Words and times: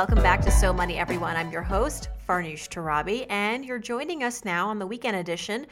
Welcome 0.00 0.22
back 0.22 0.40
to 0.46 0.50
So 0.50 0.72
Money, 0.72 0.96
everyone. 0.96 1.36
I'm 1.36 1.52
your 1.52 1.60
host, 1.60 2.08
Farnoosh 2.30 2.68
Torabi, 2.68 3.26
and 3.28 3.64
you're 3.64 3.80
joining 3.80 4.22
us 4.22 4.44
now 4.44 4.68
on 4.68 4.78
the 4.78 4.86
weekend 4.86 5.16
edition 5.16 5.66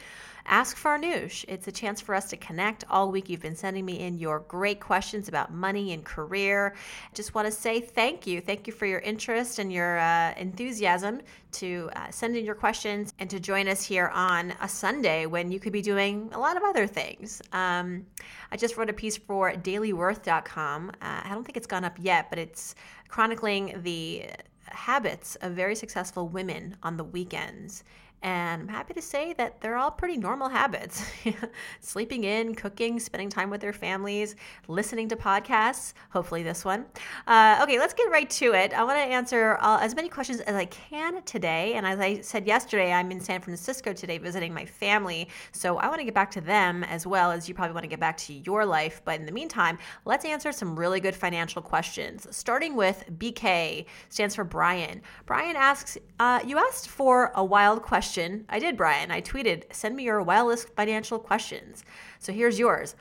Ask 0.44 0.76
Farnoosh. 0.76 1.44
It's 1.46 1.68
a 1.68 1.72
chance 1.72 2.00
for 2.00 2.16
us 2.16 2.30
to 2.30 2.36
connect. 2.36 2.82
All 2.90 3.12
week 3.12 3.28
you've 3.28 3.42
been 3.42 3.54
sending 3.54 3.84
me 3.84 4.00
in 4.00 4.18
your 4.18 4.40
great 4.40 4.80
questions 4.80 5.28
about 5.28 5.52
money 5.52 5.92
and 5.92 6.04
career. 6.04 6.74
Just 7.14 7.32
want 7.32 7.46
to 7.46 7.52
say 7.52 7.80
thank 7.80 8.26
you. 8.26 8.40
Thank 8.40 8.66
you 8.66 8.72
for 8.72 8.86
your 8.86 8.98
interest 8.98 9.60
and 9.60 9.72
your 9.72 9.98
uh, 9.98 10.34
enthusiasm 10.36 11.20
to 11.52 11.90
uh, 11.94 12.10
send 12.10 12.36
in 12.36 12.44
your 12.44 12.56
questions 12.56 13.12
and 13.20 13.30
to 13.30 13.38
join 13.38 13.68
us 13.68 13.84
here 13.84 14.08
on 14.08 14.52
a 14.60 14.68
Sunday 14.68 15.26
when 15.26 15.52
you 15.52 15.60
could 15.60 15.72
be 15.72 15.82
doing 15.82 16.30
a 16.32 16.40
lot 16.40 16.56
of 16.56 16.64
other 16.64 16.88
things. 16.88 17.40
Um, 17.52 18.06
I 18.50 18.56
just 18.56 18.76
wrote 18.76 18.90
a 18.90 18.94
piece 18.94 19.16
for 19.16 19.52
dailyworth.com. 19.52 20.88
Uh, 20.88 20.92
I 21.02 21.28
don't 21.28 21.44
think 21.44 21.56
it's 21.56 21.68
gone 21.68 21.84
up 21.84 21.98
yet, 22.00 22.30
but 22.30 22.40
it's 22.40 22.74
chronicling 23.08 23.80
the 23.82 24.30
habits 24.72 25.36
of 25.36 25.52
very 25.52 25.74
successful 25.74 26.28
women 26.28 26.76
on 26.82 26.96
the 26.96 27.04
weekends. 27.04 27.84
And 28.22 28.62
I'm 28.62 28.68
happy 28.68 28.94
to 28.94 29.02
say 29.02 29.32
that 29.34 29.60
they're 29.60 29.76
all 29.76 29.92
pretty 29.92 30.16
normal 30.16 30.48
habits 30.48 31.08
sleeping 31.80 32.24
in, 32.24 32.54
cooking, 32.56 32.98
spending 32.98 33.28
time 33.28 33.48
with 33.48 33.60
their 33.60 33.72
families, 33.72 34.34
listening 34.66 35.08
to 35.10 35.16
podcasts, 35.16 35.92
hopefully 36.10 36.42
this 36.42 36.64
one. 36.64 36.86
Uh, 37.28 37.60
okay, 37.62 37.78
let's 37.78 37.94
get 37.94 38.10
right 38.10 38.28
to 38.30 38.54
it. 38.54 38.74
I 38.74 38.82
want 38.82 38.96
to 38.96 39.02
answer 39.02 39.56
uh, 39.60 39.78
as 39.80 39.94
many 39.94 40.08
questions 40.08 40.40
as 40.40 40.56
I 40.56 40.64
can 40.64 41.22
today. 41.22 41.74
And 41.74 41.86
as 41.86 42.00
I 42.00 42.20
said 42.20 42.44
yesterday, 42.44 42.92
I'm 42.92 43.12
in 43.12 43.20
San 43.20 43.40
Francisco 43.40 43.92
today 43.92 44.18
visiting 44.18 44.52
my 44.52 44.64
family. 44.64 45.28
So 45.52 45.76
I 45.76 45.86
want 45.86 46.00
to 46.00 46.04
get 46.04 46.14
back 46.14 46.32
to 46.32 46.40
them 46.40 46.82
as 46.84 47.06
well 47.06 47.30
as 47.30 47.48
you 47.48 47.54
probably 47.54 47.74
want 47.74 47.84
to 47.84 47.88
get 47.88 48.00
back 48.00 48.16
to 48.16 48.32
your 48.32 48.66
life. 48.66 49.00
But 49.04 49.20
in 49.20 49.26
the 49.26 49.32
meantime, 49.32 49.78
let's 50.04 50.24
answer 50.24 50.50
some 50.50 50.76
really 50.76 50.98
good 50.98 51.14
financial 51.14 51.62
questions. 51.62 52.26
Starting 52.36 52.74
with 52.74 53.04
BK, 53.16 53.86
stands 54.08 54.34
for 54.34 54.42
Brian. 54.42 55.02
Brian 55.24 55.54
asks, 55.54 55.96
uh, 56.18 56.40
You 56.44 56.58
asked 56.58 56.88
for 56.88 57.30
a 57.36 57.44
wild 57.44 57.82
question 57.82 58.07
question. 58.08 58.46
I 58.48 58.58
did, 58.58 58.78
Brian. 58.78 59.10
I 59.10 59.20
tweeted, 59.20 59.64
send 59.70 59.94
me 59.94 60.04
your 60.04 60.22
wildest 60.22 60.74
financial 60.74 61.18
questions. 61.18 61.84
So 62.18 62.32
here's 62.32 62.58
yours. 62.58 62.96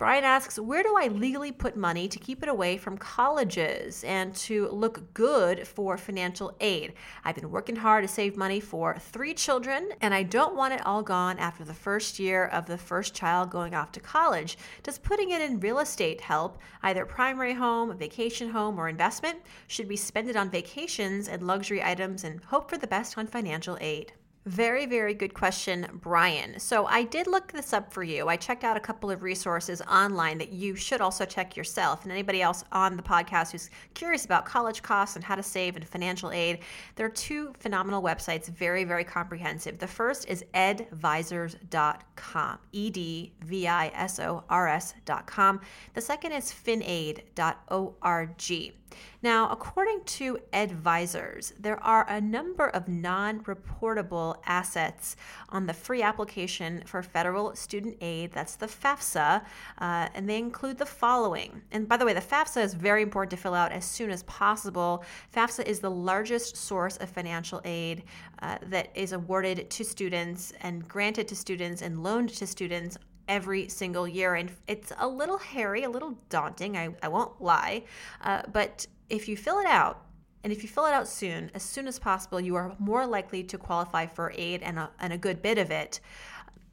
Brian 0.00 0.24
asks, 0.24 0.58
Where 0.58 0.82
do 0.82 0.96
I 0.96 1.08
legally 1.08 1.52
put 1.52 1.76
money 1.76 2.08
to 2.08 2.18
keep 2.18 2.42
it 2.42 2.48
away 2.48 2.78
from 2.78 2.96
colleges 2.96 4.02
and 4.02 4.34
to 4.36 4.68
look 4.68 5.12
good 5.12 5.68
for 5.68 5.98
financial 5.98 6.56
aid? 6.58 6.94
I've 7.22 7.34
been 7.34 7.50
working 7.50 7.76
hard 7.76 8.04
to 8.04 8.08
save 8.08 8.34
money 8.34 8.60
for 8.60 8.96
three 8.98 9.34
children, 9.34 9.90
and 10.00 10.14
I 10.14 10.22
don't 10.22 10.56
want 10.56 10.72
it 10.72 10.86
all 10.86 11.02
gone 11.02 11.38
after 11.38 11.64
the 11.64 11.74
first 11.74 12.18
year 12.18 12.46
of 12.46 12.64
the 12.64 12.78
first 12.78 13.12
child 13.12 13.50
going 13.50 13.74
off 13.74 13.92
to 13.92 14.00
college. 14.00 14.56
Does 14.82 14.96
putting 14.96 15.32
it 15.32 15.42
in 15.42 15.60
real 15.60 15.80
estate 15.80 16.22
help, 16.22 16.56
either 16.82 17.04
primary 17.04 17.52
home, 17.52 17.94
vacation 17.98 18.48
home, 18.48 18.78
or 18.78 18.88
investment? 18.88 19.40
Should 19.66 19.88
we 19.88 19.96
spend 19.96 20.30
it 20.30 20.36
on 20.36 20.48
vacations 20.48 21.28
and 21.28 21.46
luxury 21.46 21.82
items 21.82 22.24
and 22.24 22.42
hope 22.44 22.70
for 22.70 22.78
the 22.78 22.86
best 22.86 23.18
on 23.18 23.26
financial 23.26 23.76
aid? 23.82 24.12
Very, 24.46 24.86
very 24.86 25.12
good 25.12 25.34
question, 25.34 25.86
Brian. 25.92 26.58
So, 26.58 26.86
I 26.86 27.02
did 27.02 27.26
look 27.26 27.52
this 27.52 27.74
up 27.74 27.92
for 27.92 28.02
you. 28.02 28.28
I 28.28 28.36
checked 28.36 28.64
out 28.64 28.74
a 28.74 28.80
couple 28.80 29.10
of 29.10 29.22
resources 29.22 29.82
online 29.82 30.38
that 30.38 30.50
you 30.50 30.74
should 30.74 31.02
also 31.02 31.26
check 31.26 31.58
yourself. 31.58 32.04
And 32.04 32.12
anybody 32.12 32.40
else 32.40 32.64
on 32.72 32.96
the 32.96 33.02
podcast 33.02 33.52
who's 33.52 33.68
curious 33.92 34.24
about 34.24 34.46
college 34.46 34.82
costs 34.82 35.16
and 35.16 35.22
how 35.22 35.34
to 35.34 35.42
save 35.42 35.76
and 35.76 35.86
financial 35.86 36.32
aid, 36.32 36.60
there 36.96 37.04
are 37.04 37.10
two 37.10 37.52
phenomenal 37.58 38.02
websites, 38.02 38.46
very, 38.46 38.84
very 38.84 39.04
comprehensive. 39.04 39.78
The 39.78 39.86
first 39.86 40.26
is 40.26 40.42
edvisors.com, 40.54 42.58
E 42.72 42.90
D 42.90 43.34
V 43.42 43.68
I 43.68 43.88
S 43.88 44.18
O 44.20 44.42
R 44.48 44.68
S.com. 44.68 45.60
The 45.92 46.00
second 46.00 46.32
is 46.32 46.50
finaid.org. 46.50 48.38
Now, 49.22 49.50
according 49.50 50.04
to 50.04 50.38
Edvisors, 50.50 51.52
there 51.58 51.82
are 51.82 52.08
a 52.08 52.22
number 52.22 52.68
of 52.68 52.88
non 52.88 53.40
reportable 53.40 54.36
assets 54.46 55.14
on 55.50 55.66
the 55.66 55.74
free 55.74 56.00
application 56.00 56.82
for 56.86 57.02
federal 57.02 57.54
student 57.54 57.98
aid. 58.00 58.32
That's 58.32 58.56
the 58.56 58.66
FAFSA, 58.66 59.44
uh, 59.78 60.08
and 60.14 60.26
they 60.26 60.38
include 60.38 60.78
the 60.78 60.86
following. 60.86 61.60
And 61.70 61.86
by 61.86 61.98
the 61.98 62.06
way, 62.06 62.14
the 62.14 62.20
FAFSA 62.20 62.64
is 62.64 62.72
very 62.72 63.02
important 63.02 63.30
to 63.32 63.36
fill 63.36 63.52
out 63.52 63.72
as 63.72 63.84
soon 63.84 64.10
as 64.10 64.22
possible. 64.22 65.04
FAFSA 65.34 65.66
is 65.66 65.80
the 65.80 65.90
largest 65.90 66.56
source 66.56 66.96
of 66.96 67.10
financial 67.10 67.60
aid 67.66 68.04
uh, 68.40 68.56
that 68.68 68.88
is 68.94 69.12
awarded 69.12 69.68
to 69.68 69.84
students 69.84 70.54
and 70.62 70.88
granted 70.88 71.28
to 71.28 71.36
students 71.36 71.82
and 71.82 72.02
loaned 72.02 72.30
to 72.30 72.46
students 72.46 72.96
every 73.28 73.68
single 73.68 74.08
year. 74.08 74.36
And 74.36 74.50
it's 74.66 74.92
a 74.98 75.06
little 75.06 75.38
hairy, 75.38 75.84
a 75.84 75.90
little 75.90 76.16
daunting, 76.30 76.78
I, 76.78 76.88
I 77.02 77.08
won't 77.08 77.40
lie. 77.40 77.84
Uh, 78.22 78.42
but 78.50 78.86
if 79.10 79.28
you 79.28 79.36
fill 79.36 79.58
it 79.58 79.66
out, 79.66 80.06
and 80.42 80.52
if 80.52 80.62
you 80.62 80.68
fill 80.68 80.86
it 80.86 80.94
out 80.94 81.06
soon, 81.06 81.50
as 81.54 81.62
soon 81.62 81.86
as 81.86 81.98
possible, 81.98 82.40
you 82.40 82.54
are 82.54 82.74
more 82.78 83.06
likely 83.06 83.42
to 83.44 83.58
qualify 83.58 84.06
for 84.06 84.32
aid 84.36 84.62
and 84.62 84.78
a, 84.78 84.90
and 85.00 85.12
a 85.12 85.18
good 85.18 85.42
bit 85.42 85.58
of 85.58 85.70
it. 85.70 86.00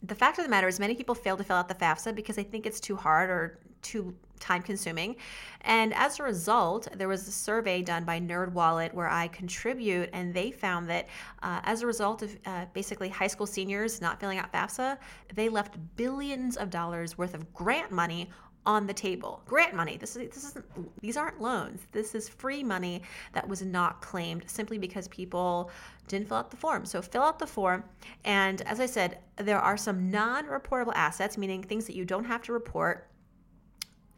The 0.03 0.15
fact 0.15 0.37
of 0.37 0.45
the 0.45 0.49
matter 0.49 0.67
is, 0.67 0.79
many 0.79 0.95
people 0.95 1.15
fail 1.15 1.35
to 1.35 1.43
fill 1.43 1.57
out 1.57 1.67
the 1.67 1.75
FAFSA 1.75 2.15
because 2.15 2.35
they 2.35 2.43
think 2.43 2.65
it's 2.65 2.79
too 2.79 2.95
hard 2.95 3.29
or 3.29 3.59
too 3.81 4.15
time 4.39 4.61
consuming. 4.61 5.15
And 5.61 5.93
as 5.95 6.19
a 6.19 6.23
result, 6.23 6.87
there 6.95 7.07
was 7.07 7.27
a 7.27 7.31
survey 7.31 7.81
done 7.81 8.05
by 8.05 8.19
NerdWallet 8.19 8.93
where 8.93 9.09
I 9.09 9.27
contribute, 9.29 10.09
and 10.13 10.33
they 10.33 10.51
found 10.51 10.87
that 10.89 11.07
uh, 11.41 11.61
as 11.63 11.81
a 11.81 11.87
result 11.87 12.21
of 12.21 12.37
uh, 12.45 12.65
basically 12.73 13.09
high 13.09 13.27
school 13.27 13.47
seniors 13.47 13.99
not 13.99 14.19
filling 14.19 14.37
out 14.37 14.53
FAFSA, 14.53 14.97
they 15.33 15.49
left 15.49 15.77
billions 15.95 16.57
of 16.57 16.69
dollars 16.69 17.17
worth 17.17 17.33
of 17.33 17.51
grant 17.53 17.91
money 17.91 18.29
on 18.67 18.85
the 18.85 18.93
table. 18.93 19.41
Grant 19.47 19.73
money. 19.73 19.95
This 19.97 20.15
is 20.17 20.29
this 20.29 20.43
isn't 20.43 21.01
these 21.01 21.15
aren't 21.15 21.41
loans. 21.41 21.81
This 21.93 22.13
is 22.13 22.27
free 22.27 22.63
money 22.63 23.01
that 23.31 23.47
was 23.47 23.61
not 23.61 24.01
claimed 24.01 24.43
simply 24.45 24.77
because 24.77 25.07
people 25.07 25.71
didn't 26.07 26.27
fill 26.27 26.37
out 26.37 26.51
the 26.51 26.57
form. 26.57 26.85
So 26.85 27.01
fill 27.01 27.23
out 27.23 27.39
the 27.39 27.47
form 27.47 27.85
and 28.25 28.61
as 28.63 28.79
I 28.79 28.85
said, 28.85 29.19
there 29.37 29.59
are 29.59 29.77
some 29.77 30.11
non-reportable 30.11 30.93
assets, 30.95 31.37
meaning 31.37 31.63
things 31.63 31.85
that 31.85 31.95
you 31.95 32.03
don't 32.03 32.25
have 32.25 32.43
to 32.43 32.53
report 32.53 33.07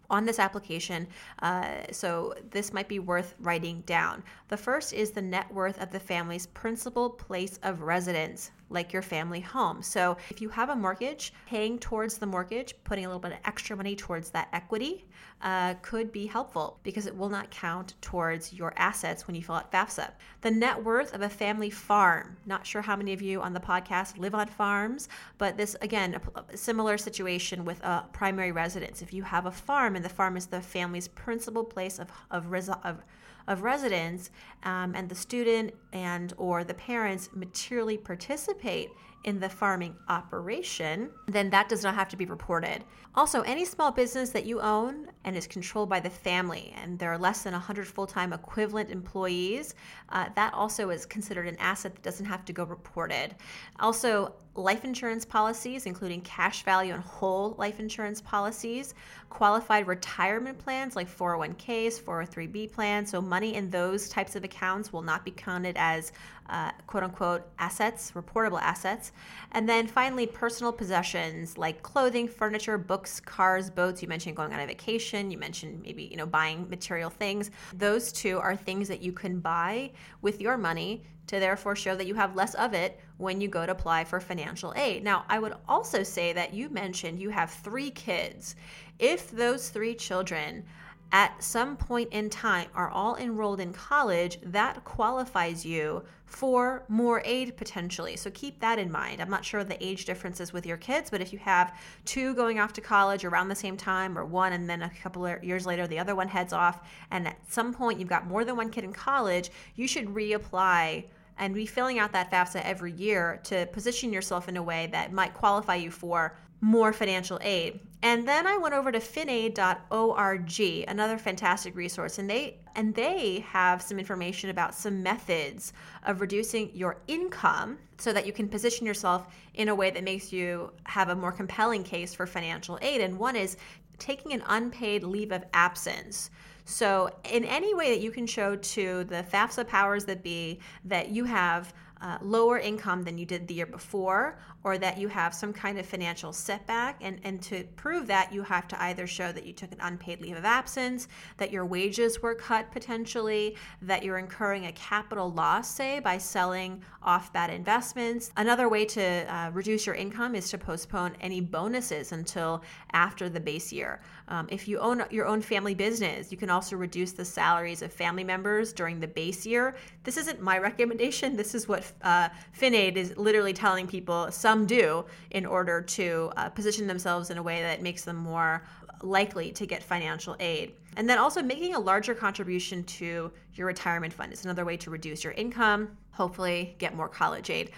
on 0.10 0.26
this 0.26 0.40
application. 0.40 1.08
Uh, 1.44 1.84
so 1.92 2.34
this 2.50 2.74
might 2.74 2.88
be 2.88 2.98
worth 2.98 3.36
writing 3.40 3.82
down. 3.86 4.24
The 4.48 4.58
first 4.58 4.94
is 4.94 5.12
the 5.12 5.22
net 5.22 5.54
worth 5.54 5.80
of 5.80 5.92
the 5.92 6.00
family's 6.00 6.48
principal 6.48 7.12
place 7.12 7.60
of 7.62 7.84
residence 7.84 8.50
like 8.70 8.94
your 8.94 9.02
family 9.02 9.40
home. 9.40 9.82
So 9.82 10.18
if 10.30 10.42
you 10.42 10.50
have 10.50 10.70
a 10.70 10.76
mortgage, 10.76 11.34
paying 11.46 11.80
towards 11.80 12.18
the 12.18 12.26
mortgage, 12.26 12.76
putting 12.84 13.06
a 13.06 13.08
little 13.08 13.20
bit 13.20 13.32
of 13.32 13.40
extra 13.46 13.76
money 13.76 13.96
towards 13.96 14.30
that 14.32 14.48
equity 14.54 15.06
uh, 15.42 15.76
could 15.82 16.12
be 16.12 16.26
helpful 16.26 16.80
because 16.84 17.06
it 17.06 17.16
will 17.16 17.30
not 17.30 17.50
count 17.50 17.94
towards 18.02 18.54
your 18.54 18.74
assets 18.76 19.26
when 19.26 19.36
you 19.36 19.44
fill 19.44 19.56
out 19.56 19.72
FAFSA. 19.72 20.12
The 20.42 20.52
net 20.52 20.84
worth 20.84 21.14
of 21.14 21.22
a 21.22 21.30
family 21.30 21.70
farm. 21.70 22.38
Not 22.46 22.66
sure 22.66 22.82
how 22.82 22.96
many 22.96 23.14
of 23.14 23.22
you 23.22 23.42
on 23.42 23.54
the 23.54 23.60
podcast 23.60 24.18
live 24.18 24.36
on 24.36 24.48
farms, 24.48 25.08
but 25.38 25.58
this, 25.58 25.76
again, 25.82 26.20
a 26.36 26.58
similar 26.58 26.98
situation 26.98 27.66
with 27.66 27.82
a 27.84 28.06
primary 28.12 28.52
residence. 28.52 29.02
If 29.02 29.14
you 29.14 29.24
have 29.24 29.46
a 29.46 29.52
farm 29.52 29.96
and 29.96 30.04
the 30.04 30.10
farm 30.10 30.36
is 30.36 30.48
the 30.48 30.62
family's 30.62 31.08
principal 31.08 31.64
place 31.64 32.00
of, 32.00 32.10
of, 32.32 32.52
of 32.84 33.04
of 33.50 33.64
residence 33.64 34.30
um, 34.64 34.94
and 34.96 35.10
the 35.10 35.16
student 35.16 35.74
and 35.92 36.34
or 36.38 36.64
the 36.64 36.74
parents 36.76 37.30
materially 37.34 37.98
participate 37.98 38.92
in 39.26 39.40
the 39.40 39.50
farming 39.50 39.94
operation, 40.08 41.10
then 41.28 41.50
that 41.50 41.68
does 41.68 41.84
not 41.84 41.94
have 41.94 42.08
to 42.08 42.16
be 42.16 42.26
reported. 42.26 42.86
Also, 43.16 43.42
any 43.42 43.66
small 43.66 43.92
business 43.92 44.30
that 44.30 44.46
you 44.46 44.62
own 44.62 45.08
and 45.26 45.36
is 45.36 45.46
controlled 45.46 45.90
by 45.90 46.00
the 46.00 46.10
family, 46.10 46.74
and 46.82 46.98
there 46.98 47.12
are 47.12 47.18
less 47.18 47.44
than 47.44 47.52
100 47.52 47.86
full 47.86 48.08
time 48.08 48.32
equivalent 48.32 48.90
employees, 48.90 49.76
uh, 50.10 50.30
that 50.36 50.54
also 50.54 50.90
is 50.90 51.06
considered 51.06 51.48
an 51.48 51.58
asset 51.60 51.96
that 51.96 52.02
doesn't 52.02 52.28
have 52.28 52.46
to 52.46 52.54
go 52.54 52.64
reported. 52.64 53.36
Also, 53.82 54.34
life 54.60 54.84
insurance 54.84 55.26
policies, 55.26 55.86
including 55.86 56.22
cash 56.22 56.64
value 56.64 56.94
and 56.94 57.04
whole 57.04 57.56
life 57.58 57.80
insurance 57.80 58.22
policies, 58.22 58.94
qualified 59.30 59.88
retirement 59.88 60.58
plans 60.58 60.96
like 60.96 61.08
401ks, 61.08 62.02
403b 62.02 62.72
plans. 62.72 63.10
So, 63.12 63.22
money 63.22 63.56
in 63.56 63.70
those 63.70 64.10
types 64.10 64.36
of 64.36 64.44
accounts 64.44 64.92
will 64.92 65.02
not 65.02 65.26
be 65.26 65.32
counted 65.32 65.76
as 65.78 66.12
uh, 66.50 66.72
quote 66.88 67.04
unquote 67.04 67.44
assets, 67.60 68.12
reportable 68.16 68.60
assets. 68.62 69.12
And 69.52 69.70
then 69.70 69.88
finally, 69.88 70.26
personal 70.26 70.74
possessions 70.74 71.58
like 71.58 71.84
clothing, 71.84 72.28
furniture, 72.28 72.78
books, 72.78 73.20
cars, 73.20 73.70
boats. 73.70 74.02
You 74.02 74.08
mentioned 74.08 74.36
going 74.36 74.54
on 74.54 74.60
a 74.60 74.66
vacation. 74.66 75.32
You 75.32 75.38
mentioned 75.38 75.82
maybe, 75.84 76.04
you 76.04 76.18
know, 76.18 76.26
buying 76.26 76.68
material 76.70 77.10
things. 77.10 77.52
Those 77.74 78.12
two 78.12 78.40
are 78.40 78.56
things 78.56 78.88
that 78.88 79.02
you 79.02 79.12
can 79.12 79.40
buy 79.40 79.92
with 80.22 80.42
your 80.42 80.58
money 80.58 81.04
to 81.30 81.40
therefore 81.40 81.76
show 81.76 81.96
that 81.96 82.08
you 82.08 82.16
have 82.16 82.36
less 82.36 82.56
of 82.56 82.74
it 82.74 83.00
when 83.18 83.40
you 83.40 83.48
go 83.48 83.64
to 83.66 83.72
apply 83.72 84.04
for 84.04 84.20
financial 84.20 84.74
aid. 84.76 85.04
Now, 85.04 85.26
I 85.30 85.38
would 85.38 85.54
also 85.68 86.02
say 86.02 86.34
that 86.34 86.56
you 86.56 86.70
mentioned 86.70 87.20
you 87.20 87.30
have 87.30 87.52
three 87.52 87.92
kids. 87.92 88.56
If 88.98 89.30
those 89.30 89.70
three 89.70 89.94
children 89.94 90.64
at 91.12 91.44
some 91.44 91.76
point 91.76 92.10
in 92.12 92.30
time 92.30 92.68
are 92.76 92.90
all 92.90 93.16
enrolled 93.16 93.60
in 93.60 93.74
college, 93.74 94.40
that 94.44 94.84
qualifies 94.84 95.66
you 95.66 96.04
for 96.26 96.84
more 96.88 97.22
aid 97.26 97.58
potentially. 97.58 98.16
So 98.16 98.30
keep 98.32 98.60
that 98.60 98.80
in 98.80 98.92
mind. 98.92 99.22
I'm 99.22 99.30
not 99.30 99.46
sure 99.46 99.64
the 99.64 99.84
age 99.84 100.06
differences 100.06 100.52
with 100.54 100.66
your 100.66 100.78
kids, 100.78 101.10
but 101.10 101.22
if 101.22 101.32
you 101.32 101.40
have 101.40 101.76
two 102.06 102.34
going 102.36 102.60
off 102.60 102.74
to 102.74 102.82
college 102.82 103.24
around 103.24 103.50
the 103.50 103.56
same 103.56 103.78
time, 103.78 104.18
or 104.18 104.26
one 104.26 104.54
and 104.54 104.68
then 104.70 104.82
a 104.82 104.92
couple 105.02 105.26
of 105.26 105.44
years 105.44 105.66
later 105.66 105.86
the 105.86 106.00
other 106.00 106.16
one 106.16 106.28
heads 106.28 106.54
off, 106.54 106.88
and 107.12 107.28
at 107.28 107.52
some 107.52 107.72
point 107.74 108.00
you've 108.00 108.10
got 108.10 108.28
more 108.28 108.46
than 108.46 108.56
one 108.56 108.70
kid 108.70 108.84
in 108.84 108.94
college, 108.94 109.52
you 109.76 109.88
should 109.88 110.08
reapply 110.08 111.06
and 111.40 111.56
be 111.56 111.66
filling 111.66 111.98
out 111.98 112.12
that 112.12 112.30
FAFSA 112.30 112.62
every 112.64 112.92
year 112.92 113.40
to 113.46 113.66
position 113.68 114.14
yourself 114.14 114.48
in 114.48 114.58
a 114.58 114.64
way 114.64 114.88
that 114.92 115.12
might 115.14 115.34
qualify 115.34 115.76
you 115.76 115.90
for 115.90 116.36
more 116.62 116.92
financial 116.92 117.40
aid. 117.42 117.80
And 118.02 118.28
then 118.28 118.48
I 118.48 118.58
went 118.58 118.76
over 118.76 118.92
to 118.92 119.00
finaid.org, 119.00 120.86
another 120.88 121.18
fantastic 121.18 121.76
resource, 121.76 122.18
and 122.18 122.30
they 122.30 122.58
and 122.76 122.96
they 122.96 123.40
have 123.48 123.82
some 123.82 124.00
information 124.00 124.50
about 124.50 124.74
some 124.74 125.04
methods 125.04 125.74
of 126.04 126.22
reducing 126.22 126.74
your 126.74 126.98
income 127.08 127.78
so 127.98 128.14
that 128.14 128.26
you 128.26 128.32
can 128.32 128.48
position 128.48 128.86
yourself 128.86 129.28
in 129.56 129.68
a 129.68 129.76
way 129.76 129.90
that 129.90 130.04
makes 130.04 130.32
you 130.32 130.72
have 130.86 131.10
a 131.10 131.16
more 131.16 131.32
compelling 131.32 131.84
case 131.84 132.14
for 132.14 132.26
financial 132.26 132.80
aid. 132.82 133.02
And 133.02 133.18
one 133.18 133.36
is 133.36 133.58
taking 133.98 134.32
an 134.32 134.44
unpaid 134.48 135.04
leave 135.04 135.34
of 135.34 135.44
absence. 135.54 136.30
So, 136.70 137.10
in 137.24 137.46
any 137.46 137.74
way 137.74 137.90
that 137.90 138.00
you 138.00 138.12
can 138.12 138.28
show 138.28 138.56
to 138.56 139.04
the 139.06 139.24
FAFSA 139.24 139.68
powers 139.68 140.06
that 140.06 140.22
be 140.22 140.60
that 140.86 141.10
you 141.10 141.26
have 141.26 141.74
uh, 142.00 142.20
lower 142.22 142.60
income 142.60 143.04
than 143.04 143.18
you 143.18 143.26
did 143.26 143.48
the 143.48 143.56
year 143.56 143.66
before, 143.66 144.38
or 144.64 144.78
that 144.78 144.98
you 144.98 145.08
have 145.08 145.34
some 145.34 145.54
kind 145.54 145.80
of 145.80 145.86
financial 145.86 146.34
setback. 146.34 146.98
And, 147.02 147.20
and 147.24 147.42
to 147.44 147.64
prove 147.76 148.08
that, 148.08 148.34
you 148.34 148.44
have 148.44 148.68
to 148.70 148.82
either 148.84 149.08
show 149.08 149.32
that 149.32 149.46
you 149.46 149.54
took 149.54 149.72
an 149.72 149.80
unpaid 149.82 150.22
leave 150.22 150.36
of 150.36 150.46
absence, 150.46 151.08
that 151.38 151.52
your 151.52 151.66
wages 151.66 152.22
were 152.22 152.36
cut 152.36 152.72
potentially, 152.72 153.56
that 153.82 154.04
you're 154.04 154.18
incurring 154.18 154.66
a 154.66 154.72
capital 154.74 155.32
loss, 155.32 155.70
say, 155.74 156.00
by 156.00 156.18
selling 156.18 156.82
off 157.02 157.32
bad 157.32 157.50
investments. 157.50 158.32
Another 158.36 158.68
way 158.68 158.86
to 158.86 159.02
uh, 159.02 159.50
reduce 159.52 159.86
your 159.86 159.96
income 159.96 160.36
is 160.36 160.50
to 160.50 160.58
postpone 160.58 161.16
any 161.22 161.40
bonuses 161.40 162.12
until 162.12 162.62
after 162.92 163.30
the 163.30 163.40
base 163.40 163.72
year. 163.72 164.02
Um, 164.28 164.48
if 164.52 164.68
you 164.68 164.78
own 164.80 165.04
your 165.10 165.26
own 165.26 165.42
family 165.42 165.74
business, 165.74 166.32
you 166.32 166.38
can 166.38 166.50
also 166.50 166.76
reduce 166.76 167.14
the 167.14 167.26
salaries 167.26 167.82
of 167.82 167.92
family 167.92 168.24
members 168.24 168.74
during 168.74 169.00
the 169.00 169.08
base 169.08 169.46
year. 169.46 169.76
This 170.04 170.18
isn't 170.18 170.42
my 170.42 170.58
recommendation. 170.70 171.36
This 171.36 171.56
is 171.56 171.68
what 171.68 171.92
uh, 172.02 172.30
FinAid 172.60 172.96
is 172.96 173.18
literally 173.18 173.54
telling 173.54 173.88
people 173.88 174.32
some 174.50 174.66
do 174.66 175.06
in 175.30 175.46
order 175.46 175.80
to 175.80 176.32
uh, 176.36 176.50
position 176.50 176.88
themselves 176.88 177.30
in 177.30 177.38
a 177.38 177.44
way 177.44 177.62
that 177.62 177.84
makes 177.84 178.04
them 178.04 178.16
more 178.16 178.64
likely 179.04 179.52
to 179.52 179.68
get 179.68 179.84
financial 179.84 180.36
aid. 180.40 180.74
And 180.98 181.08
then 181.08 181.20
also 181.20 181.44
making 181.44 181.76
a 181.76 181.80
larger 181.80 182.16
contribution 182.16 182.84
to 183.00 183.32
your 183.54 183.68
retirement 183.68 184.12
fund 184.12 184.34
is 184.34 184.46
another 184.46 184.66
way 184.66 184.76
to 184.78 184.90
reduce 184.90 185.24
your 185.24 185.34
income, 185.34 185.96
hopefully, 186.10 186.76
get 186.80 186.96
more 186.96 187.08
college 187.08 187.52
aid. 187.52 187.70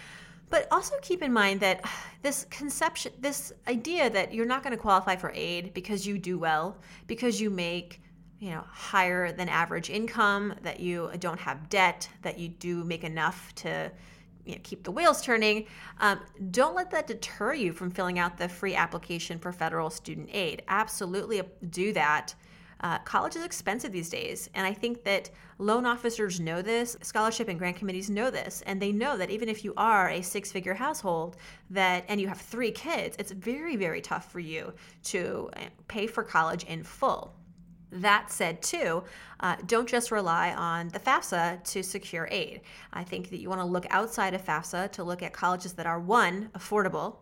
But 0.48 0.66
also 0.70 0.94
keep 1.02 1.20
in 1.22 1.30
mind 1.30 1.60
that 1.60 1.84
this 2.22 2.46
conception, 2.48 3.12
this 3.20 3.52
idea 3.68 4.08
that 4.08 4.32
you're 4.32 4.46
not 4.46 4.62
going 4.62 4.74
to 4.74 4.82
qualify 4.88 5.14
for 5.16 5.30
aid 5.34 5.74
because 5.74 6.06
you 6.06 6.16
do 6.16 6.38
well, 6.38 6.78
because 7.06 7.38
you 7.38 7.50
make 7.50 8.00
you 8.38 8.50
know 8.50 8.64
higher 8.70 9.30
than 9.30 9.48
average 9.48 9.90
income 9.90 10.54
that 10.62 10.80
you 10.80 11.10
don't 11.20 11.38
have 11.38 11.68
debt 11.68 12.08
that 12.22 12.38
you 12.38 12.48
do 12.48 12.82
make 12.82 13.04
enough 13.04 13.54
to 13.54 13.90
you 14.44 14.52
know, 14.54 14.60
keep 14.62 14.82
the 14.84 14.90
wheels 14.90 15.22
turning 15.22 15.66
um, 16.00 16.20
don't 16.50 16.74
let 16.74 16.90
that 16.90 17.06
deter 17.06 17.54
you 17.54 17.72
from 17.72 17.90
filling 17.90 18.18
out 18.18 18.36
the 18.36 18.48
free 18.48 18.74
application 18.74 19.38
for 19.38 19.52
federal 19.52 19.90
student 19.90 20.28
aid. 20.32 20.62
Absolutely 20.68 21.42
do 21.70 21.92
that. 21.92 22.34
Uh, 22.80 22.98
college 22.98 23.36
is 23.36 23.44
expensive 23.44 23.92
these 23.92 24.10
days 24.10 24.50
and 24.54 24.66
i 24.66 24.72
think 24.72 25.04
that 25.04 25.30
loan 25.58 25.86
officers 25.86 26.40
know 26.40 26.60
this 26.60 26.96
scholarship 27.00 27.46
and 27.46 27.56
grant 27.56 27.76
committees 27.76 28.10
know 28.10 28.28
this 28.28 28.60
and 28.66 28.82
they 28.82 28.90
know 28.90 29.16
that 29.16 29.30
even 29.30 29.48
if 29.48 29.62
you 29.62 29.72
are 29.76 30.08
a 30.10 30.20
six 30.20 30.50
figure 30.50 30.74
household 30.74 31.36
that 31.70 32.04
and 32.08 32.20
you 32.20 32.26
have 32.26 32.40
three 32.40 32.72
kids 32.72 33.14
it's 33.20 33.30
very 33.30 33.76
very 33.76 34.00
tough 34.00 34.32
for 34.32 34.40
you 34.40 34.72
to 35.04 35.48
uh, 35.54 35.60
pay 35.86 36.08
for 36.08 36.24
college 36.24 36.64
in 36.64 36.82
full 36.82 37.32
that 37.92 38.30
said, 38.30 38.62
too, 38.62 39.04
uh, 39.40 39.56
don't 39.66 39.88
just 39.88 40.10
rely 40.10 40.52
on 40.54 40.88
the 40.88 40.98
FAFSA 40.98 41.62
to 41.64 41.82
secure 41.82 42.26
aid. 42.30 42.62
I 42.92 43.04
think 43.04 43.30
that 43.30 43.38
you 43.38 43.48
want 43.48 43.60
to 43.60 43.66
look 43.66 43.86
outside 43.90 44.34
of 44.34 44.44
FAFSA 44.44 44.92
to 44.92 45.04
look 45.04 45.22
at 45.22 45.32
colleges 45.32 45.74
that 45.74 45.86
are 45.86 46.00
one, 46.00 46.50
affordable, 46.54 47.16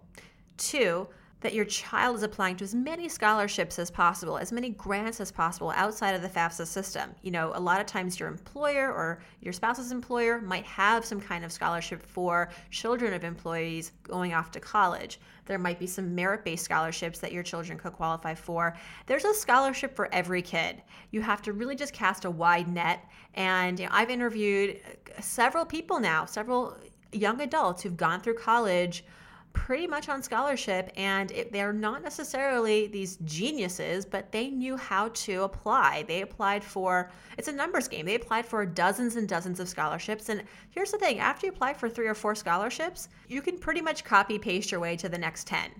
two, 0.57 1.09
that 1.41 1.55
your 1.55 1.65
child 1.65 2.17
is 2.17 2.23
applying 2.23 2.57
to 2.57 2.65
as 2.65 2.75
many 2.75 3.09
scholarships 3.09 3.79
as 3.79 3.91
possible, 3.91 4.37
as 4.37 4.53
many 4.53 4.71
grants 4.71 5.21
as 5.21 5.33
possible 5.33 5.71
outside 5.71 6.15
of 6.15 6.23
the 6.23 6.29
FAFSA 6.29 6.67
system. 6.67 7.15
You 7.23 7.31
know, 7.31 7.53
a 7.55 7.61
lot 7.61 7.81
of 7.81 7.87
times 7.87 8.21
your 8.21 8.29
employer 8.29 8.93
or 8.93 9.21
your 9.41 9.53
spouse's 9.53 9.91
employer 9.91 10.41
might 10.41 10.67
have 10.67 11.05
some 11.05 11.21
kind 11.21 11.45
of 11.45 11.53
scholarship 11.53 12.05
for 12.05 12.51
children 12.71 13.15
of 13.15 13.25
employees 13.25 13.93
going 14.03 14.35
off 14.35 14.51
to 14.53 14.61
college. 14.61 15.19
There 15.47 15.59
might 15.59 15.79
be 15.79 15.87
some 15.87 16.15
merit 16.15 16.45
based 16.45 16.65
scholarships 16.65 17.19
that 17.21 17.33
your 17.33 17.43
children 17.43 17.79
could 17.79 17.95
qualify 17.95 18.35
for. 18.35 18.77
There's 19.07 19.25
a 19.25 19.35
scholarship 19.35 19.97
for 19.97 20.13
every 20.13 20.43
kid. 20.43 20.83
You 21.11 21.23
have 21.23 21.43
to 21.43 21.53
really 21.53 21.75
just 21.75 21.93
cast 21.95 22.25
a 22.25 22.31
wide 22.31 22.69
net. 22.69 23.05
And 23.35 23.81
you 23.81 23.87
know, 23.87 23.93
I've 23.93 24.11
interviewed 24.11 24.81
several 25.21 25.65
people 25.65 25.99
now, 26.01 26.27
several 26.27 26.77
young 27.13 27.41
adults 27.41 27.83
who've 27.83 27.97
gone 27.97 28.21
through 28.21 28.35
college 28.35 29.05
pretty 29.53 29.87
much 29.87 30.09
on 30.09 30.23
scholarship 30.23 30.91
and 30.97 31.31
it, 31.33 31.53
they're 31.53 31.73
not 31.73 32.03
necessarily 32.03 32.87
these 32.87 33.17
geniuses 33.25 34.05
but 34.05 34.31
they 34.33 34.49
knew 34.49 34.77
how 34.77 35.09
to 35.09 35.43
apply. 35.43 36.05
They 36.07 36.23
applied 36.23 36.63
for 36.65 37.11
it's 37.39 37.49
a 37.49 37.53
numbers 37.53 37.89
game. 37.89 38.07
They 38.07 38.15
applied 38.15 38.47
for 38.47 38.65
dozens 38.65 39.17
and 39.17 39.29
dozens 39.29 39.61
of 39.61 39.69
scholarships 39.69 40.29
and 40.29 40.43
here's 40.71 40.93
the 40.93 40.99
thing 40.99 41.19
after 41.19 41.47
you 41.47 41.53
apply 41.53 41.75
for 41.75 41.89
three 41.89 42.07
or 42.07 42.15
four 42.15 42.35
scholarships 42.35 43.09
you 43.29 43.43
can 43.43 43.59
pretty 43.59 43.81
much 43.81 44.05
copy 44.05 44.39
paste 44.39 44.71
your 44.71 44.81
way 44.81 44.97
to 44.97 45.09
the 45.09 45.19
next 45.19 45.47
10 45.47 45.71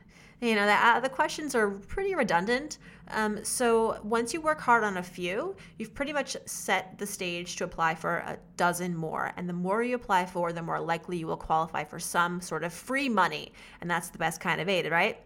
you 0.41 0.55
know, 0.55 0.65
the, 0.65 0.73
uh, 0.73 1.01
the 1.01 1.09
questions 1.09 1.55
are 1.55 1.71
pretty 1.71 2.15
redundant. 2.15 2.79
Um, 3.09 3.45
so 3.45 4.01
once 4.03 4.33
you 4.33 4.41
work 4.41 4.61
hard 4.61 4.85
on 4.85 4.97
a 4.97 5.03
few, 5.03 5.55
you've 5.79 5.95
pretty 5.95 6.13
much 6.13 6.37
set 6.47 6.97
the 6.99 7.07
stage 7.07 7.57
to 7.57 7.65
apply 7.65 7.95
for 7.95 8.19
a 8.19 8.39
dozen 8.57 8.97
more. 8.97 9.33
And 9.37 9.49
the 9.49 9.53
more 9.53 9.83
you 9.83 9.97
apply 9.97 10.27
for, 10.27 10.53
the 10.53 10.63
more 10.63 10.81
likely 10.81 11.19
you 11.19 11.27
will 11.27 11.37
qualify 11.37 11.85
for 11.85 11.99
some 11.99 12.41
sort 12.41 12.65
of 12.65 12.73
free 12.73 13.09
money. 13.09 13.53
And 13.81 13.91
that's 13.91 14.09
the 14.09 14.19
best 14.19 14.41
kind 14.41 14.61
of 14.61 14.69
aid, 14.69 14.91
right? 14.91 15.19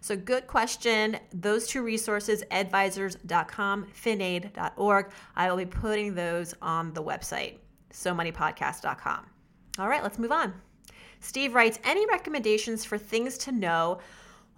So, 0.00 0.16
good 0.16 0.46
question. 0.46 1.18
Those 1.32 1.66
two 1.66 1.82
resources, 1.82 2.44
edvisors.com, 2.50 3.88
finaid.org, 3.92 5.10
I 5.34 5.50
will 5.50 5.56
be 5.56 5.66
putting 5.66 6.14
those 6.14 6.54
on 6.62 6.92
the 6.94 7.02
website, 7.02 7.58
SoMoneyPodcast.com. 7.92 9.26
All 9.80 9.88
right, 9.88 10.02
let's 10.02 10.18
move 10.18 10.30
on. 10.30 10.54
Steve 11.18 11.54
writes 11.54 11.80
Any 11.82 12.06
recommendations 12.06 12.84
for 12.84 12.98
things 12.98 13.36
to 13.38 13.52
know 13.52 13.98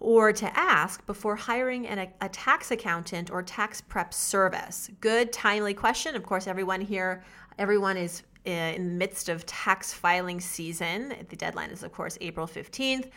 or 0.00 0.32
to 0.32 0.58
ask 0.58 1.04
before 1.06 1.36
hiring 1.36 1.86
an, 1.86 2.08
a 2.20 2.28
tax 2.28 2.70
accountant 2.70 3.30
or 3.30 3.42
tax 3.42 3.80
prep 3.80 4.12
service? 4.12 4.90
Good, 5.00 5.32
timely 5.32 5.74
question. 5.74 6.14
Of 6.14 6.22
course, 6.22 6.46
everyone 6.46 6.80
here, 6.80 7.24
everyone 7.58 7.96
is 7.96 8.22
uh, 8.46 8.50
in 8.50 8.88
the 8.88 8.94
midst 8.94 9.28
of 9.28 9.44
tax 9.46 9.92
filing 9.92 10.40
season. 10.40 11.14
The 11.28 11.36
deadline 11.36 11.70
is, 11.70 11.82
of 11.82 11.92
course, 11.92 12.16
April 12.20 12.46
15th. 12.46 13.10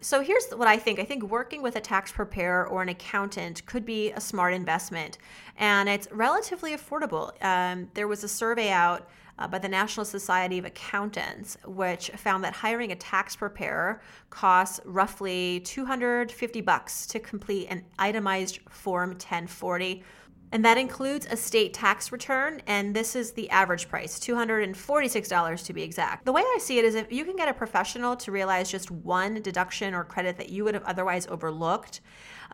So 0.00 0.20
here's 0.20 0.50
what 0.50 0.68
I 0.68 0.76
think. 0.76 0.98
I 0.98 1.04
think 1.04 1.22
working 1.22 1.62
with 1.62 1.76
a 1.76 1.80
tax 1.80 2.12
preparer 2.12 2.66
or 2.66 2.82
an 2.82 2.90
accountant 2.90 3.64
could 3.64 3.86
be 3.86 4.12
a 4.12 4.20
smart 4.20 4.52
investment, 4.52 5.16
and 5.56 5.88
it's 5.88 6.06
relatively 6.12 6.76
affordable. 6.76 7.32
Um, 7.42 7.88
there 7.94 8.06
was 8.06 8.22
a 8.24 8.28
survey 8.28 8.70
out 8.70 9.08
uh, 9.38 9.48
by 9.48 9.58
the 9.58 9.68
National 9.68 10.04
Society 10.04 10.58
of 10.58 10.64
Accountants, 10.64 11.56
which 11.64 12.10
found 12.10 12.44
that 12.44 12.54
hiring 12.54 12.92
a 12.92 12.96
tax 12.96 13.36
preparer 13.36 14.00
costs 14.30 14.80
roughly 14.84 15.60
250 15.60 16.60
bucks 16.60 17.06
to 17.06 17.18
complete 17.18 17.66
an 17.68 17.84
itemized 17.98 18.60
Form 18.68 19.10
1040 19.10 20.02
and 20.52 20.64
that 20.64 20.78
includes 20.78 21.26
a 21.30 21.36
state 21.36 21.74
tax 21.74 22.12
return, 22.12 22.62
and 22.66 22.94
this 22.94 23.16
is 23.16 23.32
the 23.32 23.50
average 23.50 23.88
price 23.88 24.18
$246 24.18 25.66
to 25.66 25.72
be 25.72 25.82
exact. 25.82 26.24
The 26.24 26.32
way 26.32 26.42
I 26.42 26.58
see 26.60 26.78
it 26.78 26.84
is 26.84 26.94
if 26.94 27.12
you 27.12 27.24
can 27.24 27.36
get 27.36 27.48
a 27.48 27.54
professional 27.54 28.16
to 28.16 28.30
realize 28.30 28.70
just 28.70 28.90
one 28.90 29.42
deduction 29.42 29.94
or 29.94 30.04
credit 30.04 30.36
that 30.38 30.50
you 30.50 30.64
would 30.64 30.74
have 30.74 30.84
otherwise 30.84 31.26
overlooked, 31.26 32.00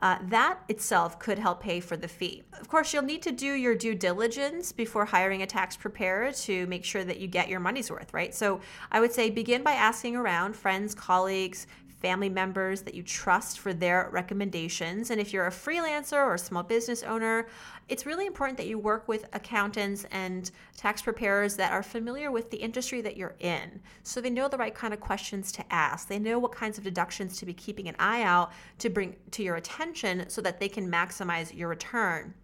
uh, 0.03 0.19
that 0.29 0.59
itself 0.69 1.19
could 1.19 1.39
help 1.39 1.61
pay 1.61 1.81
for 1.81 1.97
the 1.97 2.09
fee. 2.09 2.43
Of 2.59 2.69
course, 2.69 2.95
you'll 2.95 3.03
need 3.03 3.23
to 3.23 3.33
do 3.33 3.53
your 3.53 3.75
due 3.75 3.95
diligence 3.95 4.73
before 4.73 5.05
hiring 5.05 5.43
a 5.43 5.47
tax 5.47 5.77
preparer 5.77 6.33
to 6.33 6.67
make 6.67 6.85
sure 6.85 7.05
that 7.05 7.21
you 7.21 7.27
get 7.27 7.49
your 7.49 7.61
money's 7.61 7.91
worth, 7.91 8.15
right? 8.15 8.35
So 8.35 8.61
I 8.91 9.01
would 9.01 9.13
say 9.13 9.31
begin 9.31 9.63
by 9.63 9.73
asking 9.73 10.17
around 10.17 10.57
friends, 10.57 10.95
colleagues, 10.95 11.67
family 12.01 12.29
members 12.29 12.83
that 12.83 12.95
you 12.95 13.03
trust 13.03 13.59
for 13.59 13.73
their 13.73 14.09
recommendations. 14.11 15.11
And 15.11 15.21
if 15.21 15.33
you're 15.33 15.47
a 15.47 15.51
freelancer 15.51 16.17
or 16.17 16.35
a 16.35 16.39
small 16.39 16.63
business 16.63 17.03
owner, 17.03 17.47
it's 17.89 18.07
really 18.07 18.27
important 18.27 18.57
that 18.59 18.67
you 18.67 18.79
work 18.79 19.07
with 19.07 19.27
accountants 19.33 20.05
and 20.11 20.51
tax 20.77 21.03
preparers 21.03 21.57
that 21.57 21.73
are 21.73 21.83
familiar 21.83 22.31
with 22.31 22.51
the 22.51 22.57
industry 22.57 23.01
that 23.03 23.17
you're 23.17 23.37
in. 23.41 23.81
So 24.03 24.21
they 24.21 24.31
know 24.31 24.49
the 24.49 24.57
right 24.57 24.75
kind 24.75 24.95
of 24.95 25.01
questions 25.01 25.53
to 25.53 25.73
ask. 25.73 26.09
They 26.09 26.19
know 26.19 26.39
what 26.39 26.53
kinds 26.53 26.79
of 26.79 26.85
deductions 26.85 27.37
to 27.39 27.47
be 27.47 27.55
keeping 27.55 27.89
an 27.89 27.97
eye 27.99 28.23
out 28.23 28.53
to 28.79 28.89
bring 28.89 29.17
to 29.33 29.43
your 29.43 29.57
attention 29.57 30.29
so 30.29 30.41
that 30.41 30.59
they 30.59 30.69
can 30.69 30.91
maximize 30.91 31.55
your 31.57 31.69
return. 31.69 32.35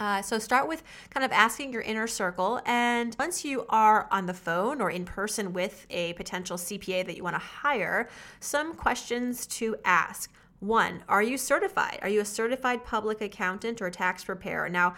Uh, 0.00 0.22
so 0.22 0.38
start 0.38 0.66
with 0.66 0.82
kind 1.10 1.24
of 1.24 1.30
asking 1.30 1.72
your 1.72 1.82
inner 1.82 2.06
circle. 2.06 2.60
And 2.64 3.14
once 3.18 3.44
you 3.44 3.66
are 3.68 4.08
on 4.10 4.24
the 4.24 4.34
phone 4.34 4.80
or 4.80 4.90
in 4.90 5.04
person 5.04 5.52
with 5.52 5.86
a 5.90 6.14
potential 6.14 6.56
CPA 6.56 7.04
that 7.04 7.16
you 7.16 7.22
want 7.22 7.34
to 7.34 7.40
hire, 7.40 8.08
some 8.40 8.74
questions 8.74 9.46
to 9.48 9.76
ask. 9.84 10.32
One, 10.60 11.04
are 11.08 11.22
you 11.22 11.36
certified? 11.36 11.98
Are 12.02 12.08
you 12.08 12.20
a 12.20 12.24
certified 12.24 12.82
public 12.82 13.20
accountant 13.20 13.82
or 13.82 13.90
tax 13.90 14.24
preparer? 14.24 14.70
Now, 14.70 14.94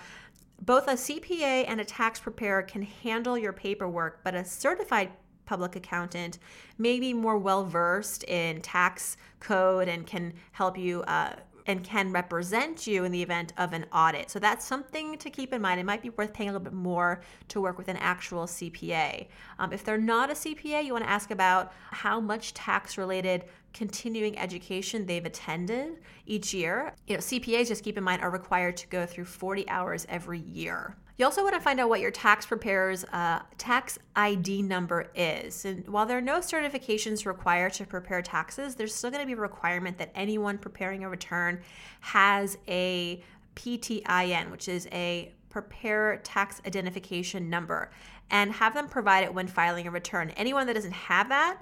both 0.60 0.86
a 0.86 0.92
CPA 0.92 1.64
and 1.66 1.80
a 1.80 1.84
tax 1.84 2.20
preparer 2.20 2.62
can 2.62 2.82
handle 2.82 3.36
your 3.36 3.52
paperwork, 3.52 4.22
but 4.22 4.36
a 4.36 4.44
certified 4.44 5.10
public 5.44 5.74
accountant 5.74 6.38
may 6.78 7.00
be 7.00 7.12
more 7.12 7.36
well 7.36 7.64
versed 7.64 8.22
in 8.24 8.60
tax 8.60 9.16
code 9.40 9.88
and 9.88 10.06
can 10.06 10.32
help 10.52 10.78
you 10.78 11.02
uh, 11.02 11.34
and 11.66 11.84
can 11.84 12.12
represent 12.12 12.86
you 12.86 13.04
in 13.04 13.12
the 13.12 13.22
event 13.22 13.52
of 13.56 13.72
an 13.72 13.86
audit. 13.92 14.30
So 14.30 14.38
that's 14.38 14.64
something 14.64 15.18
to 15.18 15.30
keep 15.30 15.52
in 15.52 15.62
mind. 15.62 15.80
It 15.80 15.84
might 15.84 16.02
be 16.02 16.10
worth 16.10 16.32
paying 16.32 16.50
a 16.50 16.52
little 16.52 16.64
bit 16.64 16.72
more 16.72 17.22
to 17.48 17.60
work 17.60 17.78
with 17.78 17.88
an 17.88 17.96
actual 17.98 18.46
CPA. 18.46 19.28
Um, 19.58 19.72
if 19.72 19.84
they're 19.84 19.98
not 19.98 20.30
a 20.30 20.34
CPA, 20.34 20.84
you 20.84 20.92
want 20.92 21.04
to 21.04 21.10
ask 21.10 21.30
about 21.30 21.72
how 21.90 22.20
much 22.20 22.54
tax 22.54 22.98
related 22.98 23.44
continuing 23.72 24.38
education 24.38 25.06
they've 25.06 25.24
attended 25.24 25.98
each 26.26 26.52
year. 26.52 26.92
You 27.06 27.16
know, 27.16 27.20
CPAs, 27.20 27.68
just 27.68 27.84
keep 27.84 27.96
in 27.96 28.04
mind, 28.04 28.22
are 28.22 28.30
required 28.30 28.76
to 28.78 28.86
go 28.88 29.06
through 29.06 29.24
40 29.24 29.68
hours 29.68 30.06
every 30.08 30.40
year. 30.40 30.96
You 31.18 31.26
also 31.26 31.42
want 31.42 31.54
to 31.54 31.60
find 31.60 31.78
out 31.78 31.88
what 31.88 32.00
your 32.00 32.10
tax 32.10 32.46
preparer's 32.46 33.04
uh, 33.04 33.42
tax 33.58 33.98
ID 34.16 34.62
number 34.62 35.10
is. 35.14 35.64
And 35.64 35.86
while 35.88 36.06
there 36.06 36.18
are 36.18 36.22
no 36.22 36.38
certifications 36.38 37.26
required 37.26 37.74
to 37.74 37.84
prepare 37.86 38.22
taxes, 38.22 38.74
there's 38.74 38.94
still 38.94 39.10
going 39.10 39.22
to 39.22 39.26
be 39.26 39.34
a 39.34 39.36
requirement 39.36 39.98
that 39.98 40.10
anyone 40.14 40.58
preparing 40.58 41.04
a 41.04 41.08
return 41.08 41.60
has 42.00 42.56
a 42.66 43.22
PTIN, 43.56 44.50
which 44.50 44.68
is 44.68 44.88
a 44.90 45.32
preparer 45.50 46.16
tax 46.24 46.62
identification 46.66 47.50
number, 47.50 47.90
and 48.30 48.50
have 48.50 48.72
them 48.72 48.88
provide 48.88 49.22
it 49.22 49.32
when 49.32 49.46
filing 49.46 49.86
a 49.86 49.90
return. 49.90 50.30
Anyone 50.30 50.66
that 50.66 50.74
doesn't 50.74 50.92
have 50.92 51.28
that, 51.28 51.58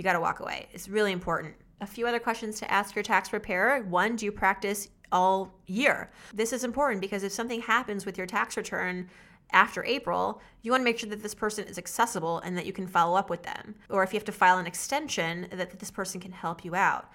you 0.00 0.04
got 0.04 0.14
to 0.14 0.20
walk 0.20 0.40
away. 0.40 0.66
It's 0.72 0.88
really 0.88 1.12
important. 1.12 1.54
A 1.82 1.86
few 1.86 2.06
other 2.06 2.18
questions 2.18 2.58
to 2.60 2.70
ask 2.70 2.94
your 2.94 3.02
tax 3.02 3.28
preparer. 3.28 3.82
One, 3.82 4.16
do 4.16 4.24
you 4.24 4.32
practice 4.32 4.88
all 5.12 5.52
year? 5.66 6.10
This 6.32 6.54
is 6.54 6.64
important 6.64 7.02
because 7.02 7.22
if 7.22 7.32
something 7.32 7.60
happens 7.60 8.06
with 8.06 8.16
your 8.16 8.26
tax 8.26 8.56
return, 8.56 9.10
after 9.52 9.84
April, 9.84 10.40
you 10.62 10.70
want 10.70 10.80
to 10.80 10.84
make 10.86 10.98
sure 10.98 11.10
that 11.10 11.22
this 11.22 11.34
person 11.34 11.66
is 11.66 11.76
accessible 11.76 12.38
and 12.38 12.56
that 12.56 12.64
you 12.64 12.72
can 12.72 12.86
follow 12.86 13.14
up 13.14 13.28
with 13.28 13.42
them. 13.42 13.74
Or 13.90 14.02
if 14.02 14.14
you 14.14 14.16
have 14.16 14.24
to 14.24 14.32
file 14.32 14.56
an 14.56 14.66
extension, 14.66 15.48
that 15.52 15.78
this 15.78 15.90
person 15.90 16.18
can 16.18 16.32
help 16.32 16.64
you 16.64 16.74
out. 16.74 17.10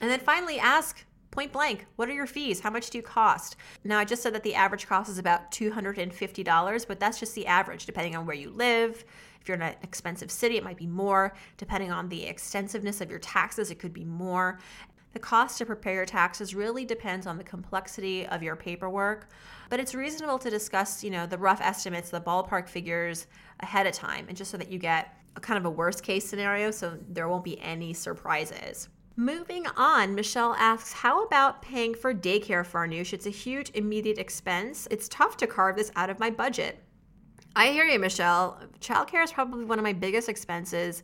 And 0.00 0.08
then 0.08 0.20
finally, 0.20 0.60
ask 0.60 1.04
point 1.30 1.52
blank 1.52 1.84
what 1.96 2.08
are 2.08 2.14
your 2.14 2.26
fees 2.26 2.60
how 2.60 2.70
much 2.70 2.88
do 2.88 2.96
you 2.96 3.02
cost 3.02 3.54
now 3.84 3.98
i 3.98 4.04
just 4.04 4.22
said 4.22 4.34
that 4.34 4.42
the 4.42 4.54
average 4.54 4.86
cost 4.86 5.10
is 5.10 5.18
about 5.18 5.50
$250 5.50 6.88
but 6.88 6.98
that's 6.98 7.20
just 7.20 7.34
the 7.34 7.46
average 7.46 7.84
depending 7.84 8.16
on 8.16 8.24
where 8.24 8.34
you 8.34 8.48
live 8.48 9.04
if 9.48 9.56
you're 9.58 9.66
in 9.66 9.72
an 9.72 9.76
expensive 9.82 10.30
city, 10.30 10.58
it 10.58 10.64
might 10.64 10.76
be 10.76 10.86
more. 10.86 11.32
Depending 11.56 11.90
on 11.90 12.10
the 12.10 12.26
extensiveness 12.26 13.00
of 13.00 13.08
your 13.08 13.18
taxes, 13.18 13.70
it 13.70 13.78
could 13.78 13.94
be 13.94 14.04
more. 14.04 14.58
The 15.14 15.18
cost 15.18 15.56
to 15.56 15.64
prepare 15.64 15.94
your 15.94 16.04
taxes 16.04 16.54
really 16.54 16.84
depends 16.84 17.26
on 17.26 17.38
the 17.38 17.44
complexity 17.44 18.26
of 18.26 18.42
your 18.42 18.56
paperwork, 18.56 19.30
but 19.70 19.80
it's 19.80 19.94
reasonable 19.94 20.38
to 20.40 20.50
discuss, 20.50 21.02
you 21.02 21.08
know, 21.08 21.24
the 21.24 21.38
rough 21.38 21.62
estimates, 21.62 22.10
the 22.10 22.20
ballpark 22.20 22.68
figures 22.68 23.26
ahead 23.60 23.86
of 23.86 23.94
time, 23.94 24.26
and 24.28 24.36
just 24.36 24.50
so 24.50 24.58
that 24.58 24.70
you 24.70 24.78
get 24.78 25.16
a 25.34 25.40
kind 25.40 25.56
of 25.56 25.64
a 25.64 25.70
worst 25.70 26.02
case 26.02 26.28
scenario 26.28 26.70
so 26.70 26.98
there 27.08 27.26
won't 27.26 27.42
be 27.42 27.58
any 27.60 27.94
surprises. 27.94 28.90
Moving 29.16 29.66
on, 29.78 30.14
Michelle 30.14 30.54
asks, 30.58 30.92
How 30.92 31.24
about 31.24 31.62
paying 31.62 31.94
for 31.94 32.12
daycare 32.12 32.66
for 32.66 32.80
our 32.80 32.86
Farnoosh? 32.86 33.14
It's 33.14 33.26
a 33.26 33.30
huge 33.30 33.70
immediate 33.72 34.18
expense. 34.18 34.86
It's 34.90 35.08
tough 35.08 35.38
to 35.38 35.46
carve 35.46 35.76
this 35.76 35.90
out 35.96 36.10
of 36.10 36.20
my 36.20 36.28
budget. 36.28 36.84
I 37.58 37.72
hear 37.72 37.84
you, 37.86 37.98
Michelle. 37.98 38.56
Childcare 38.80 39.24
is 39.24 39.32
probably 39.32 39.64
one 39.64 39.80
of 39.80 39.82
my 39.82 39.92
biggest 39.92 40.28
expenses, 40.28 41.02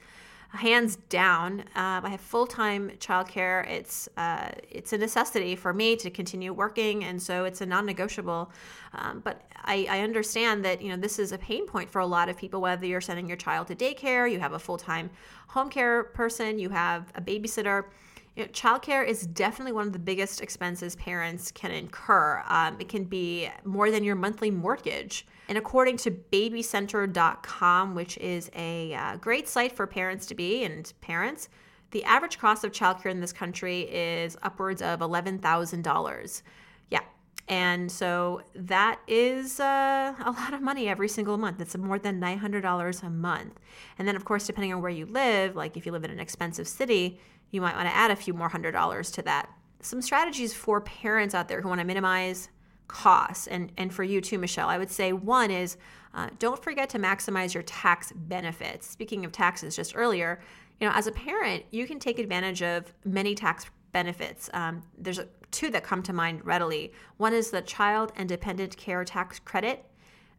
hands 0.51 0.95
down. 1.09 1.63
Um, 1.75 2.07
I 2.07 2.11
have 2.11 2.21
full 2.21 2.47
time 2.47 2.93
childcare. 3.01 3.69
It's 3.69 4.09
uh, 4.17 4.53
it's 4.71 4.93
a 4.93 4.99
necessity 4.99 5.57
for 5.57 5.73
me 5.73 5.97
to 5.97 6.11
continue 6.11 6.53
working, 6.53 7.03
and 7.03 7.21
so 7.21 7.45
it's 7.45 7.61
a 7.61 7.67
non 7.67 7.87
negotiable. 7.87 8.53
Um, 8.93 9.21
but 9.25 9.43
I, 9.65 9.89
I 9.91 10.01
understand 10.03 10.65
that 10.65 10.81
you 10.81 10.91
know 10.91 10.97
this 10.97 11.19
is 11.19 11.33
a 11.33 11.39
pain 11.39 11.67
point 11.67 11.91
for 11.91 11.99
a 11.99 12.07
lot 12.07 12.29
of 12.29 12.37
people. 12.37 12.61
Whether 12.61 12.87
you're 12.87 13.01
sending 13.01 13.27
your 13.27 13.37
child 13.37 13.67
to 13.67 13.75
daycare, 13.75 14.31
you 14.31 14.39
have 14.39 14.53
a 14.53 14.59
full 14.61 14.79
time 14.79 15.11
home 15.49 15.69
care 15.69 16.05
person, 16.05 16.61
you 16.61 16.69
have 16.69 17.11
a 17.17 17.21
babysitter 17.21 17.87
you 18.37 18.43
know, 18.43 18.49
childcare 18.51 19.07
is 19.07 19.27
definitely 19.27 19.73
one 19.73 19.87
of 19.87 19.93
the 19.93 19.99
biggest 19.99 20.41
expenses 20.41 20.97
parents 20.97 21.53
can 21.53 21.71
incur. 21.71 22.43
Um, 22.49 22.77
it 22.81 22.89
can 22.89 23.05
be 23.05 23.49
more 23.65 23.91
than 23.91 24.03
your 24.03 24.17
monthly 24.17 24.51
mortgage. 24.51 25.27
And 25.49 25.57
according 25.57 25.99
to 25.99 26.11
babycenter.com, 26.11 27.95
which 27.95 28.17
is 28.19 28.51
a 28.55 28.95
uh, 28.95 29.17
great 29.17 29.49
site 29.49 29.73
for 29.73 29.87
parents 29.87 30.27
to 30.27 30.35
be 30.35 30.65
and 30.65 30.93
parents, 31.01 31.49
the 31.93 32.03
average 32.05 32.39
cost 32.39 32.65
of 32.65 32.73
childcare 32.73 33.11
in 33.13 33.21
this 33.21 33.33
country 33.33 33.83
is 33.83 34.37
upwards 34.43 34.83
of 34.83 34.99
$11,000. 34.99 36.43
Yeah. 36.91 37.01
And 37.47 37.93
so 37.93 38.43
that 38.57 38.99
is 39.07 39.61
uh, 39.61 40.15
a 40.19 40.31
lot 40.33 40.55
of 40.55 40.61
money 40.61 40.89
every 40.89 41.09
single 41.09 41.37
month. 41.37 41.61
It's 41.61 41.77
more 41.77 42.01
than 42.01 42.21
$900 42.21 43.03
a 43.05 43.11
month. 43.11 43.61
And 43.97 44.09
then, 44.09 44.17
of 44.17 44.25
course, 44.25 44.45
depending 44.47 44.73
on 44.73 44.83
where 44.83 44.91
you 44.91 45.07
live, 45.07 45.55
like 45.55 45.77
if 45.77 45.87
you 45.87 45.93
live 45.93 46.03
in 46.03 46.11
an 46.11 46.19
expensive 46.19 46.67
city, 46.67 47.21
you 47.55 47.61
might 47.61 47.77
want 47.77 47.89
to 47.89 47.95
add 47.95 48.11
a 48.11 48.17
few 48.17 48.35
more 48.35 48.49
hundred 48.49 48.73
dollars 48.73 49.11
to 49.13 49.23
that. 49.23 49.49
Some 49.81 50.03
strategies 50.03 50.53
for 50.53 50.81
parents 50.81 51.35
out 51.35 51.49
there 51.49 51.61
who 51.61 51.69
want 51.69 51.81
to 51.81 51.87
minimize 51.87 52.49
costs, 52.89 53.47
and, 53.47 53.71
and 53.77 53.95
for 53.95 54.03
you 54.03 54.21
too, 54.21 54.39
Michelle, 54.39 54.69
I 54.69 54.77
would 54.77 54.91
say 54.91 55.13
one 55.13 55.51
is 55.51 55.77
uh, 56.15 56.29
don't 56.39 56.63
forget 56.63 56.89
to 56.91 56.99
maximize 56.99 57.55
your 57.55 57.63
tax 57.63 58.13
benefits. 58.15 58.89
Speaking 58.89 59.25
of 59.25 59.33
taxes, 59.33 59.77
just 59.77 59.97
earlier, 59.97 60.41
you 60.81 60.87
know, 60.87 60.93
as 60.95 61.07
a 61.07 61.13
parent, 61.13 61.65
you 61.71 61.87
can 61.87 61.99
take 61.99 62.19
advantage 62.19 62.63
of 62.63 62.93
many 63.05 63.35
tax 63.35 63.67
benefits. 63.93 64.51
Um, 64.53 64.83
there's 64.99 65.21
two 65.51 65.71
that 65.71 65.85
come 65.85 66.03
to 66.03 66.13
mind 66.13 66.45
readily. 66.45 66.93
One 67.17 67.33
is 67.33 67.51
the 67.51 67.63
Child 67.63 68.13
and 68.17 68.29
Dependent 68.29 68.77
Care 68.77 69.05
Tax 69.05 69.39
Credit. 69.39 69.85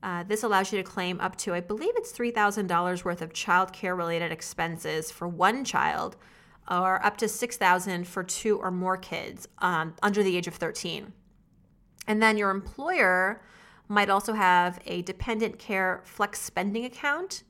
Uh, 0.03 0.23
this 0.23 0.43
allows 0.43 0.71
you 0.71 0.77
to 0.77 0.83
claim 0.83 1.19
up 1.19 1.35
to, 1.37 1.53
I 1.53 1.61
believe 1.61 1.93
it's 1.95 2.11
$3,000 2.11 3.03
worth 3.03 3.21
of 3.21 3.33
child 3.33 3.73
care 3.73 3.95
related 3.95 4.31
expenses 4.31 5.09
for 5.11 5.27
one 5.27 5.63
child 5.63 6.15
or 6.69 7.03
up 7.05 7.17
to 7.17 7.27
6000 7.27 8.07
for 8.07 8.23
two 8.23 8.57
or 8.57 8.71
more 8.71 8.97
kids 8.97 9.47
um, 9.59 9.93
under 10.01 10.23
the 10.23 10.35
age 10.35 10.47
of 10.47 10.55
13 10.55 11.13
and 12.07 12.21
then 12.21 12.37
your 12.37 12.49
employer 12.49 13.41
might 13.87 14.09
also 14.09 14.33
have 14.33 14.79
a 14.85 15.01
dependent 15.03 15.59
care 15.59 16.01
flex 16.03 16.41
spending 16.41 16.85
account 16.85 17.43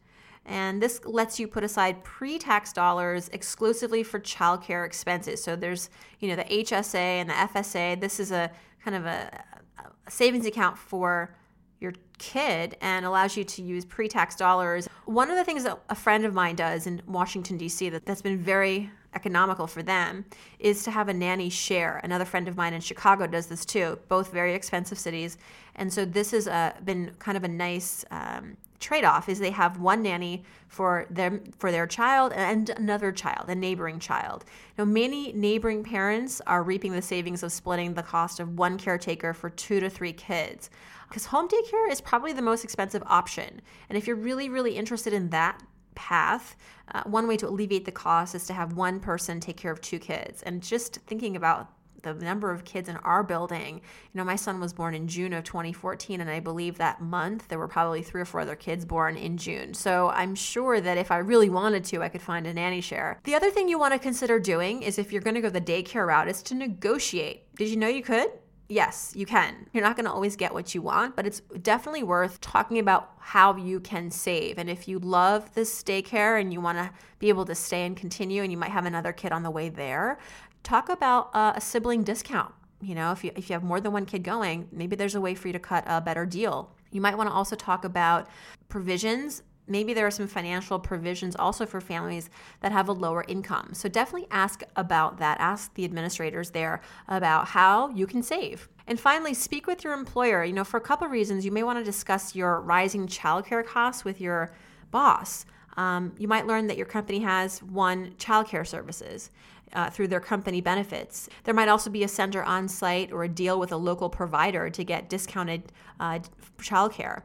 and 0.46 0.82
this 0.82 1.02
lets 1.06 1.40
you 1.40 1.48
put 1.48 1.64
aside 1.64 2.04
pre-tax 2.04 2.72
dollars 2.72 3.30
exclusively 3.34 4.04
for 4.04 4.20
childcare 4.20 4.86
expenses 4.86 5.42
so 5.44 5.56
there's 5.56 5.90
you 6.20 6.28
know 6.28 6.36
the 6.36 6.44
hsa 6.44 6.96
and 6.96 7.30
the 7.30 7.34
fsa 7.34 8.00
this 8.00 8.20
is 8.20 8.32
a 8.32 8.52
kind 8.84 8.96
of 8.96 9.06
a, 9.06 9.44
a 9.80 10.12
savings 10.12 10.46
account 10.46 10.78
for 10.78 11.36
your 11.80 11.94
kid 12.18 12.78
and 12.82 13.06
allows 13.06 13.36
you 13.36 13.44
to 13.44 13.62
use 13.62 13.86
pre-tax 13.86 14.36
dollars. 14.36 14.88
One 15.06 15.30
of 15.30 15.38
the 15.38 15.44
things 15.44 15.64
that 15.64 15.80
a 15.90 15.96
friend 15.96 16.26
of 16.26 16.34
mine 16.34 16.56
does 16.56 16.88
in 16.88 17.02
Washington 17.06 17.58
D.C. 17.58 17.90
that 17.90 18.06
that's 18.06 18.22
been 18.22 18.38
very 18.38 18.90
economical 19.16 19.68
for 19.68 19.82
them 19.82 20.26
is 20.60 20.84
to 20.84 20.92
have 20.92 21.10
a 21.10 21.14
nanny 21.14 21.50
share. 21.50 22.00
Another 22.04 22.26
friend 22.26 22.48
of 22.48 22.56
mine 22.56 22.74
in 22.74 22.82
Chicago 22.82 23.26
does 23.28 23.48
this 23.48 23.66
too. 23.66 23.98
Both 24.08 24.32
very 24.32 24.54
expensive 24.54 25.00
cities, 25.00 25.38
and 25.76 25.92
so 25.92 26.06
this 26.06 26.32
has 26.32 26.48
been 26.84 27.12
kind 27.20 27.38
of 27.38 27.44
a 27.44 27.48
nice 27.48 28.06
um, 28.12 28.58
trade-off. 28.80 29.30
Is 29.30 29.40
they 29.40 29.52
have 29.52 29.80
one 29.80 30.04
nanny 30.04 30.44
for 30.68 31.08
them 31.10 31.42
for 31.58 31.72
their 31.72 31.88
child 31.88 32.34
and 32.34 32.70
another 32.72 33.12
child, 33.12 33.50
a 33.50 33.56
neighboring 33.56 34.00
child. 34.00 34.46
Now, 34.78 34.86
many 34.86 35.32
neighboring 35.34 35.84
parents 35.84 36.42
are 36.46 36.64
reaping 36.64 36.92
the 36.92 37.02
savings 37.02 37.44
of 37.44 37.52
splitting 37.52 37.94
the 37.94 38.04
cost 38.04 38.40
of 38.40 38.58
one 38.58 38.78
caretaker 38.78 39.34
for 39.34 39.50
two 39.50 39.80
to 39.80 39.90
three 39.90 40.14
kids 40.14 40.70
because 41.08 41.26
home 41.26 41.48
daycare 41.48 41.90
is 41.90 42.02
probably 42.02 42.34
the 42.34 42.42
most 42.42 42.64
expensive 42.64 43.04
option. 43.06 43.62
And 43.90 43.98
if 43.98 44.08
you're 44.08 44.16
really, 44.16 44.50
really 44.50 44.76
interested 44.76 45.14
in 45.14 45.30
that 45.30 45.62
path, 45.96 46.56
uh, 46.94 47.04
one 47.06 47.28
way 47.28 47.38
to 47.38 47.48
alleviate 47.48 47.86
the 47.86 47.92
cost 47.92 48.36
is 48.36 48.46
to 48.48 48.54
have 48.54 48.74
one 48.74 49.00
person 49.00 49.40
take 49.40 49.58
care 49.58 49.72
of 49.72 49.82
two 49.82 50.00
kids. 50.00 50.42
And 50.44 50.62
just 50.62 50.96
thinking 51.08 51.36
about 51.36 51.72
the 52.14 52.14
number 52.26 52.52
of 52.52 52.64
kids 52.64 52.88
in 52.88 52.98
our 52.98 53.24
building. 53.24 53.76
You 53.76 54.18
know, 54.18 54.24
my 54.24 54.36
son 54.36 54.60
was 54.60 54.74
born 54.74 54.94
in 54.94 55.08
June 55.08 55.34
of 55.34 55.44
2014, 55.44 56.22
and 56.22 56.30
I 56.30 56.40
believe 56.40 56.78
that 56.78 57.02
month 57.02 57.48
there 57.48 57.60
were 57.60 57.68
probably 57.68 58.02
three 58.02 58.22
or 58.22 58.26
four 58.26 58.42
other 58.42 58.56
kids 58.56 58.86
born 58.86 59.18
in 59.18 59.38
June. 59.38 59.74
So 59.74 60.10
I'm 60.10 60.36
sure 60.36 60.80
that 60.80 60.98
if 60.98 61.12
I 61.12 61.18
really 61.18 61.50
wanted 61.50 61.84
to, 61.86 62.04
I 62.04 62.10
could 62.10 62.22
find 62.22 62.46
a 62.48 62.54
nanny 62.54 62.82
share. 62.82 63.20
The 63.24 63.36
other 63.36 63.50
thing 63.50 63.68
you 63.68 63.80
want 63.80 63.94
to 63.94 64.00
consider 64.00 64.40
doing 64.40 64.84
is 64.84 64.98
if 64.98 65.12
you're 65.12 65.22
going 65.22 65.36
to 65.36 65.42
go 65.42 65.50
the 65.50 65.62
daycare 65.62 66.08
route, 66.08 66.28
is 66.28 66.44
to 66.44 66.56
negotiate. 66.56 67.56
Did 67.56 67.70
you 67.70 67.78
know 67.78 67.88
you 67.88 68.04
could? 68.04 68.30
Yes, 68.68 69.14
you 69.16 69.28
can. 69.28 69.68
You're 69.74 69.84
not 69.84 69.96
going 69.96 70.06
to 70.06 70.12
always 70.12 70.36
get 70.36 70.54
what 70.54 70.74
you 70.74 70.82
want, 70.82 71.16
but 71.16 71.28
it's 71.28 71.42
definitely 71.62 72.02
worth 72.02 72.42
talking 72.42 72.80
about 72.80 73.12
how 73.20 73.56
you 73.56 73.80
can 73.80 74.10
save. 74.10 74.58
And 74.58 74.70
if 74.70 74.88
you 74.88 74.98
love 74.98 75.54
this 75.54 75.84
daycare 75.84 76.42
and 76.42 76.52
you 76.52 76.60
want 76.62 76.80
to 76.80 76.90
be 77.20 77.30
able 77.30 77.46
to 77.46 77.54
stay 77.54 77.86
and 77.86 77.96
continue, 77.96 78.42
and 78.42 78.52
you 78.52 78.58
might 78.58 78.72
have 78.72 78.86
another 78.86 79.14
kid 79.14 79.32
on 79.32 79.44
the 79.44 79.52
way 79.52 79.70
there, 79.70 80.18
talk 80.64 80.90
about 80.90 81.30
uh, 81.36 81.54
a 81.56 81.62
sibling 81.62 82.04
discount. 82.04 82.54
You 82.82 82.96
know, 82.96 83.12
if 83.12 83.24
you 83.24 83.32
if 83.36 83.50
you 83.50 83.54
have 83.54 83.64
more 83.64 83.80
than 83.80 83.92
one 83.92 84.06
kid 84.06 84.24
going, 84.24 84.68
maybe 84.72 84.96
there's 84.96 85.16
a 85.16 85.22
way 85.22 85.36
for 85.36 85.48
you 85.48 85.54
to 85.54 85.60
cut 85.60 85.84
a 85.88 86.02
better 86.02 86.26
deal. 86.26 86.72
You 86.92 87.02
might 87.02 87.18
want 87.18 87.30
to 87.30 87.34
also 87.34 87.56
talk 87.56 87.86
about 87.86 88.28
provisions 88.68 89.44
maybe 89.68 89.94
there 89.94 90.06
are 90.06 90.12
some 90.12 90.28
financial 90.28 90.80
provisions 90.80 91.36
also 91.36 91.66
for 91.66 91.82
families 91.82 92.30
that 92.62 92.72
have 92.72 92.88
a 92.88 92.92
lower 92.92 93.26
income. 93.28 93.70
So 93.74 93.90
definitely 93.90 94.28
ask 94.32 94.64
about 94.76 95.18
that. 95.18 95.40
Ask 95.40 95.74
the 95.74 95.86
administrators 95.86 96.52
there 96.52 96.82
about 97.08 97.48
how 97.50 97.90
you 97.90 98.08
can 98.08 98.24
save. 98.24 98.70
And 98.88 99.00
finally, 99.00 99.34
speak 99.34 99.66
with 99.68 99.84
your 99.84 99.94
employer. 99.94 100.44
You 100.44 100.54
know, 100.54 100.64
for 100.64 100.78
a 100.78 100.82
couple 100.82 101.08
reasons, 101.08 101.46
you 101.46 101.52
may 101.52 101.64
want 101.64 101.80
to 101.80 101.84
discuss 101.84 102.36
your 102.36 102.62
rising 102.62 103.08
childcare 103.08 103.66
costs 103.66 104.06
with 104.06 104.22
your 104.22 104.54
boss. 104.92 105.46
Um, 105.78 106.14
you 106.18 106.28
might 106.28 106.48
learn 106.48 106.68
that 106.68 106.78
your 106.78 106.86
company 106.86 107.20
has 107.20 107.62
one 107.64 108.12
childcare 108.18 108.66
services. 108.66 109.32
Uh, 109.74 109.90
through 109.90 110.08
their 110.08 110.22
company 110.22 110.62
benefits. 110.62 111.28
There 111.44 111.54
might 111.54 111.68
also 111.68 111.90
be 111.90 112.04
a 112.04 112.08
center 112.08 112.42
on 112.44 112.68
site 112.70 113.12
or 113.12 113.24
a 113.24 113.28
deal 113.28 113.60
with 113.60 113.74
a 113.74 113.76
local 113.76 114.10
provider 114.10 114.70
to 114.70 114.84
get 114.86 115.10
discounted 115.10 115.74
uh, 116.00 116.20
childcare. 116.60 117.24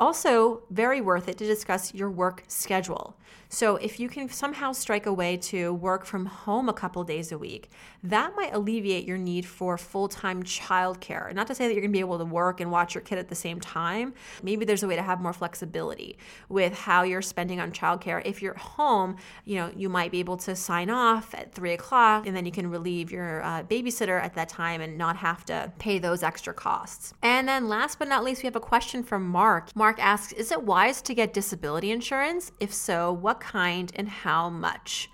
Also, 0.00 0.62
very 0.70 1.02
worth 1.02 1.28
it 1.28 1.36
to 1.36 1.46
discuss 1.46 1.94
your 1.94 2.10
work 2.10 2.42
schedule. 2.48 3.14
So, 3.52 3.76
if 3.76 3.98
you 3.98 4.08
can 4.08 4.28
somehow 4.28 4.70
strike 4.72 5.06
a 5.06 5.12
way 5.12 5.36
to 5.36 5.74
work 5.74 6.04
from 6.04 6.26
home 6.26 6.68
a 6.68 6.72
couple 6.72 7.02
days 7.02 7.32
a 7.32 7.38
week, 7.38 7.68
that 8.04 8.34
might 8.36 8.54
alleviate 8.54 9.04
your 9.04 9.18
need 9.18 9.44
for 9.44 9.76
full 9.76 10.06
time 10.08 10.44
childcare. 10.44 11.34
Not 11.34 11.48
to 11.48 11.54
say 11.54 11.66
that 11.66 11.74
you're 11.74 11.82
going 11.82 11.90
to 11.90 11.96
be 11.96 12.00
able 12.00 12.18
to 12.18 12.24
work 12.24 12.60
and 12.60 12.70
watch 12.70 12.94
your 12.94 13.02
kid 13.02 13.18
at 13.18 13.28
the 13.28 13.34
same 13.34 13.58
time. 13.58 14.14
Maybe 14.42 14.64
there's 14.64 14.84
a 14.84 14.86
way 14.86 14.94
to 14.94 15.02
have 15.02 15.20
more 15.20 15.32
flexibility 15.32 16.16
with 16.48 16.72
how 16.72 17.02
you're 17.02 17.22
spending 17.22 17.60
on 17.60 17.72
childcare. 17.72 18.22
If 18.24 18.40
you're 18.40 18.54
home, 18.54 19.16
you 19.44 19.56
know, 19.56 19.72
you 19.76 19.88
might 19.88 20.12
be 20.12 20.20
able 20.20 20.36
to 20.38 20.54
sign 20.54 20.88
off 20.88 21.34
at 21.34 21.52
three 21.52 21.72
o'clock 21.72 22.28
and 22.28 22.36
then 22.36 22.46
you 22.46 22.52
can 22.52 22.70
relieve 22.70 23.10
your 23.10 23.42
uh, 23.42 23.64
babysitter 23.64 24.22
at 24.22 24.34
that 24.34 24.48
time 24.48 24.80
and 24.80 24.96
not 24.96 25.16
have 25.16 25.44
to 25.46 25.72
pay 25.78 25.98
those 25.98 26.22
extra 26.22 26.54
costs. 26.54 27.14
And 27.20 27.48
then 27.48 27.68
last 27.68 27.98
but 27.98 28.06
not 28.06 28.22
least, 28.22 28.44
we 28.44 28.46
have 28.46 28.56
a 28.56 28.60
question 28.60 29.02
from 29.02 29.28
Mark. 29.28 29.70
Mark 29.90 29.98
asks 29.98 30.32
Is 30.34 30.52
it 30.52 30.62
wise 30.62 31.02
to 31.02 31.14
get 31.14 31.32
disability 31.32 31.90
insurance? 31.90 32.52
If 32.60 32.72
so, 32.72 33.12
what 33.12 33.40
kind, 33.40 33.90
and 33.96 34.08
how 34.08 34.48
much. 34.48 35.10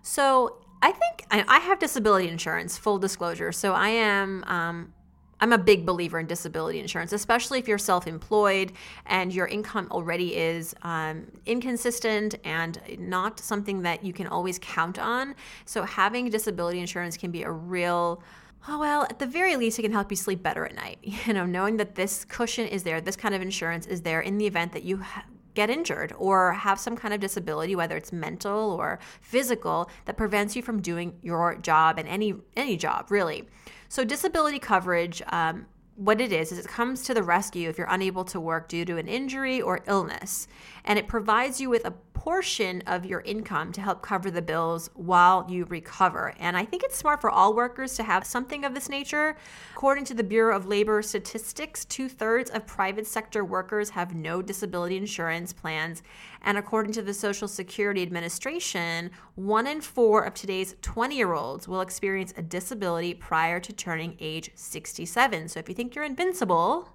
So 0.00 0.62
I 0.80 0.92
think 0.92 1.26
I 1.30 1.58
have 1.58 1.78
disability 1.78 2.28
insurance, 2.28 2.78
full 2.78 2.98
disclosure. 2.98 3.52
So 3.52 3.74
I 3.74 3.90
am. 3.90 4.42
Um, 4.46 4.94
I'm 5.40 5.52
a 5.52 5.58
big 5.58 5.84
believer 5.84 6.18
in 6.18 6.26
disability 6.26 6.78
insurance, 6.78 7.12
especially 7.12 7.58
if 7.58 7.68
you're 7.68 7.76
self 7.76 8.06
employed 8.06 8.72
and 9.04 9.30
your 9.30 9.46
income 9.46 9.88
already 9.90 10.34
is 10.34 10.74
um, 10.80 11.26
inconsistent 11.44 12.36
and 12.44 12.80
not 12.98 13.38
something 13.38 13.82
that 13.82 14.02
you 14.02 14.14
can 14.14 14.26
always 14.26 14.58
count 14.58 14.98
on. 14.98 15.34
So, 15.66 15.82
having 15.82 16.30
disability 16.30 16.80
insurance 16.80 17.18
can 17.18 17.30
be 17.30 17.42
a 17.42 17.50
real 17.50 18.22
Oh, 18.66 18.78
well, 18.78 19.02
at 19.02 19.18
the 19.18 19.26
very 19.26 19.56
least, 19.56 19.78
it 19.78 19.82
can 19.82 19.92
help 19.92 20.10
you 20.10 20.16
sleep 20.16 20.42
better 20.42 20.64
at 20.64 20.74
night. 20.74 20.98
You 21.26 21.32
know, 21.32 21.46
knowing 21.46 21.76
that 21.78 21.94
this 21.94 22.24
cushion 22.24 22.66
is 22.66 22.82
there, 22.82 23.00
this 23.00 23.16
kind 23.16 23.34
of 23.34 23.42
insurance 23.42 23.86
is 23.86 24.02
there 24.02 24.20
in 24.20 24.38
the 24.38 24.46
event 24.46 24.72
that 24.72 24.82
you 24.82 24.98
ha- 24.98 25.24
get 25.54 25.70
injured 25.70 26.12
or 26.18 26.52
have 26.52 26.78
some 26.80 26.96
kind 26.96 27.14
of 27.14 27.20
disability 27.20 27.76
whether 27.76 27.96
it's 27.96 28.12
mental 28.12 28.72
or 28.72 28.98
physical 29.20 29.88
that 30.04 30.16
prevents 30.16 30.56
you 30.56 30.62
from 30.62 30.82
doing 30.82 31.16
your 31.22 31.54
job 31.56 31.96
and 31.98 32.08
any 32.08 32.34
any 32.56 32.76
job 32.76 33.06
really 33.08 33.44
so 33.88 34.04
disability 34.04 34.58
coverage 34.58 35.22
um, 35.28 35.64
what 35.94 36.20
it 36.20 36.32
is 36.32 36.50
is 36.50 36.58
it 36.58 36.66
comes 36.66 37.02
to 37.04 37.14
the 37.14 37.22
rescue 37.22 37.68
if 37.68 37.78
you're 37.78 37.86
unable 37.88 38.24
to 38.24 38.40
work 38.40 38.68
due 38.68 38.84
to 38.84 38.96
an 38.96 39.06
injury 39.06 39.62
or 39.62 39.80
illness 39.86 40.48
and 40.84 40.98
it 40.98 41.06
provides 41.06 41.60
you 41.60 41.70
with 41.70 41.84
a 41.84 41.92
portion 42.24 42.82
of 42.86 43.04
your 43.04 43.20
income 43.20 43.70
to 43.70 43.82
help 43.82 44.00
cover 44.00 44.30
the 44.30 44.40
bills 44.40 44.88
while 44.94 45.44
you 45.46 45.66
recover. 45.66 46.32
And 46.38 46.56
I 46.56 46.64
think 46.64 46.82
it's 46.82 46.96
smart 46.96 47.20
for 47.20 47.28
all 47.28 47.54
workers 47.54 47.96
to 47.96 48.02
have 48.02 48.24
something 48.24 48.64
of 48.64 48.72
this 48.72 48.88
nature. 48.88 49.36
According 49.74 50.06
to 50.06 50.14
the 50.14 50.24
Bureau 50.24 50.56
of 50.56 50.64
Labor 50.64 51.02
Statistics, 51.02 51.84
two 51.84 52.08
thirds 52.08 52.48
of 52.48 52.66
private 52.66 53.06
sector 53.06 53.44
workers 53.44 53.90
have 53.90 54.14
no 54.14 54.40
disability 54.40 54.96
insurance 54.96 55.52
plans. 55.52 56.02
And 56.40 56.56
according 56.56 56.94
to 56.94 57.02
the 57.02 57.12
Social 57.12 57.46
Security 57.46 58.00
Administration, 58.00 59.10
one 59.34 59.66
in 59.66 59.82
four 59.82 60.24
of 60.24 60.32
today's 60.32 60.76
20 60.80 61.14
year 61.14 61.34
olds 61.34 61.68
will 61.68 61.82
experience 61.82 62.32
a 62.38 62.42
disability 62.42 63.12
prior 63.12 63.60
to 63.60 63.72
turning 63.74 64.16
age 64.18 64.50
67. 64.54 65.48
So 65.48 65.60
if 65.60 65.68
you 65.68 65.74
think 65.74 65.94
you're 65.94 66.06
invincible, 66.06 66.88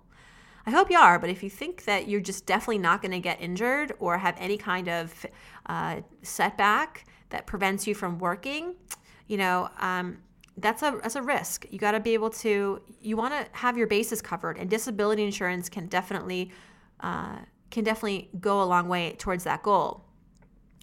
I 0.69 0.71
hope 0.71 0.91
you 0.91 0.99
are, 0.99 1.17
but 1.17 1.31
if 1.31 1.41
you 1.41 1.49
think 1.49 1.85
that 1.85 2.07
you're 2.07 2.21
just 2.21 2.45
definitely 2.45 2.77
not 2.77 3.01
going 3.01 3.11
to 3.11 3.19
get 3.19 3.41
injured 3.41 3.91
or 3.97 4.19
have 4.19 4.35
any 4.37 4.55
kind 4.55 4.87
of 4.87 5.25
uh, 5.65 6.01
setback 6.21 7.05
that 7.29 7.47
prevents 7.47 7.87
you 7.87 7.95
from 7.95 8.19
working, 8.19 8.75
you 9.25 9.37
know, 9.37 9.69
um, 9.79 10.19
that's 10.57 10.83
a 10.83 10.99
that's 11.01 11.15
a 11.15 11.23
risk. 11.23 11.65
You 11.71 11.79
got 11.79 11.93
to 11.93 11.99
be 11.99 12.13
able 12.13 12.29
to. 12.45 12.83
You 13.01 13.17
want 13.17 13.33
to 13.33 13.47
have 13.57 13.79
your 13.79 13.87
bases 13.87 14.21
covered, 14.21 14.59
and 14.59 14.69
disability 14.69 15.23
insurance 15.23 15.69
can 15.69 15.87
definitely 15.87 16.51
uh, 16.99 17.39
can 17.71 17.83
definitely 17.83 18.29
go 18.39 18.61
a 18.61 18.65
long 18.65 18.87
way 18.87 19.15
towards 19.17 19.45
that 19.45 19.63
goal. 19.63 20.05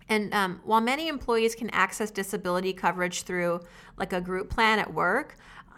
And 0.08 0.34
um, 0.34 0.60
while 0.64 0.80
many 0.80 1.06
employees 1.06 1.54
can 1.54 1.70
access 1.70 2.10
disability 2.10 2.72
coverage 2.72 3.22
through 3.22 3.60
like 3.96 4.12
a 4.12 4.20
group 4.20 4.50
plan 4.50 4.80
at 4.80 4.92
work, 4.92 5.36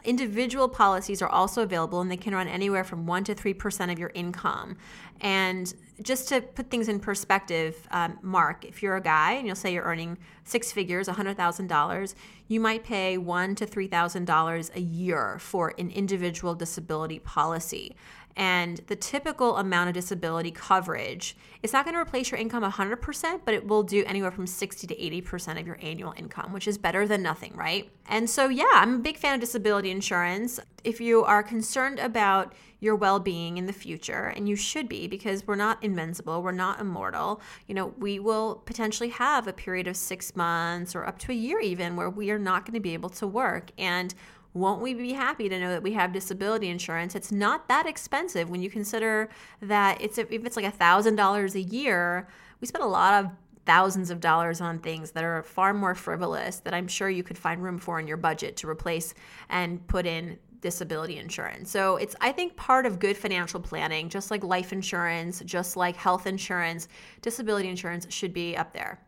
individual 0.09 0.71
policies 0.71 1.21
are 1.21 1.29
also 1.29 1.62
available 1.62 2.01
and 2.01 2.11
they 2.11 2.16
can 2.16 2.35
run 2.35 2.49
anywhere 2.49 2.83
from 2.83 3.07
1% 3.07 3.27
to 3.27 3.35
3% 3.35 3.92
of 3.92 3.99
your 3.99 4.11
income. 4.14 4.79
And 5.21 5.73
just 6.01 6.29
to 6.31 6.40
put 6.40 6.71
things 6.71 6.88
in 6.88 6.99
perspective, 6.99 7.87
um, 7.90 8.18
Mark, 8.23 8.64
if 8.64 8.83
you're 8.83 8.97
a 8.97 9.03
guy 9.03 9.33
and 9.33 9.47
you'll 9.47 9.57
say 9.57 9.75
you're 9.75 9.85
earning 9.85 10.16
six 10.44 10.73
figures, 10.73 11.09
$100,000, 11.09 12.14
you 12.47 12.59
might 12.59 12.85
pay 12.85 13.18
one 13.18 13.55
to 13.57 13.66
$3,000 13.66 14.75
a 14.75 14.81
year 14.81 15.38
for 15.40 15.75
an 15.79 15.90
individual 15.90 16.55
disability 16.55 17.18
policy. 17.18 17.94
And 18.38 18.81
the 18.87 18.94
typical 18.94 19.57
amount 19.57 19.88
of 19.88 19.94
disability 19.94 20.53
coverage, 20.53 21.37
it's 21.61 21.72
not 21.72 21.85
going 21.85 21.94
to 21.94 22.01
replace 22.01 22.31
your 22.31 22.38
income 22.38 22.62
100%, 22.62 23.40
but 23.44 23.53
it 23.53 23.66
will 23.66 23.83
do 23.83 24.05
anywhere 24.07 24.31
from 24.31 24.46
60 24.46 24.87
to 24.87 24.94
80% 24.94 25.61
of 25.61 25.66
your 25.66 25.77
annual 25.83 26.14
income, 26.16 26.53
which 26.53 26.68
is 26.68 26.79
better 26.79 27.05
than 27.05 27.20
nothing, 27.20 27.53
right? 27.57 27.90
And 28.07 28.31
so, 28.31 28.48
yeah, 28.48 28.70
I'm 28.74 28.94
a 28.94 28.98
big 28.98 29.16
fan 29.16 29.35
of 29.35 29.40
disability 29.40 29.90
insurance. 29.90 30.61
If 30.85 31.01
you 31.01 31.24
are 31.24 31.42
concerned 31.42 31.98
about 31.98 32.55
your 32.81 32.94
well 32.94 33.18
being 33.18 33.59
in 33.59 33.66
the 33.66 33.72
future, 33.72 34.33
and 34.37 34.48
you 34.48 34.55
should 34.55 34.88
be 34.88 35.09
because 35.09 35.44
we're 35.44 35.57
not 35.57 35.83
invincible, 35.83 36.40
we're 36.40 36.53
not 36.53 36.81
immortal. 36.81 37.40
You 37.66 37.74
know, 37.74 37.92
we 37.98 38.20
will 38.20 38.62
potentially 38.66 39.09
have 39.09 39.48
a 39.48 39.53
period 39.53 39.88
of 39.88 39.96
six 39.96 40.37
months 40.37 40.94
or 40.94 41.05
up 41.05 41.18
to 41.20 41.33
a 41.33 41.35
year 41.35 41.59
even 41.59 41.96
where 41.96 42.09
we 42.09 42.31
are 42.31 42.38
not 42.38 42.64
going 42.64 42.74
to 42.74 42.81
be 42.81 42.94
able 42.94 43.11
to 43.11 43.27
work. 43.27 43.72
And 43.77 44.14
won't 44.59 44.83
we 44.83 44.94
be 44.94 45.12
happy 45.12 45.49
to 45.49 45.59
know 45.59 45.71
that 45.71 45.83
we 45.83 45.92
have 45.92 46.12
disability 46.12 46.68
insurance? 46.68 47.14
It's 47.14 47.33
not 47.33 47.68
that 47.68 47.87
expensive 47.87 48.51
when 48.51 48.61
you 48.61 48.71
consider 48.71 49.29
that 49.62 50.01
it's 50.01 50.18
if 50.18 50.31
it's 50.31 50.57
like 50.57 50.64
a 50.64 50.71
thousand 50.71 51.16
dollars 51.16 51.55
a 51.55 51.61
year. 51.61 52.29
We 52.61 52.66
spend 52.66 52.85
a 52.85 52.88
lot 52.88 53.25
of 53.25 53.31
thousands 53.66 54.11
of 54.11 54.21
dollars 54.21 54.61
on 54.61 54.79
things 54.79 55.11
that 55.11 55.25
are 55.25 55.42
far 55.42 55.75
more 55.75 55.94
frivolous 55.94 56.61
that 56.61 56.73
I'm 56.73 56.88
sure 56.88 57.11
you 57.11 57.23
could 57.23 57.37
find 57.37 57.62
room 57.62 57.79
for 57.79 58.01
in 58.01 58.07
your 58.07 58.16
budget 58.16 58.57
to 58.59 58.68
replace 58.68 59.12
and 59.51 59.87
put 59.87 60.07
in 60.07 60.38
disability 60.61 61.18
insurance. 61.18 61.71
So 61.71 61.97
it's 61.97 62.16
I 62.21 62.33
think 62.33 62.57
part 62.57 62.87
of 62.87 62.99
good 62.99 63.16
financial 63.16 63.61
planning, 63.61 64.09
just 64.09 64.31
like 64.31 64.42
life 64.42 64.73
insurance, 64.73 65.42
just 65.44 65.77
like 65.77 65.97
health 65.97 66.27
insurance, 66.27 66.88
disability 67.23 67.68
insurance 67.68 68.07
should 68.11 68.33
be 68.33 68.57
up 68.57 68.73
there. 68.73 69.01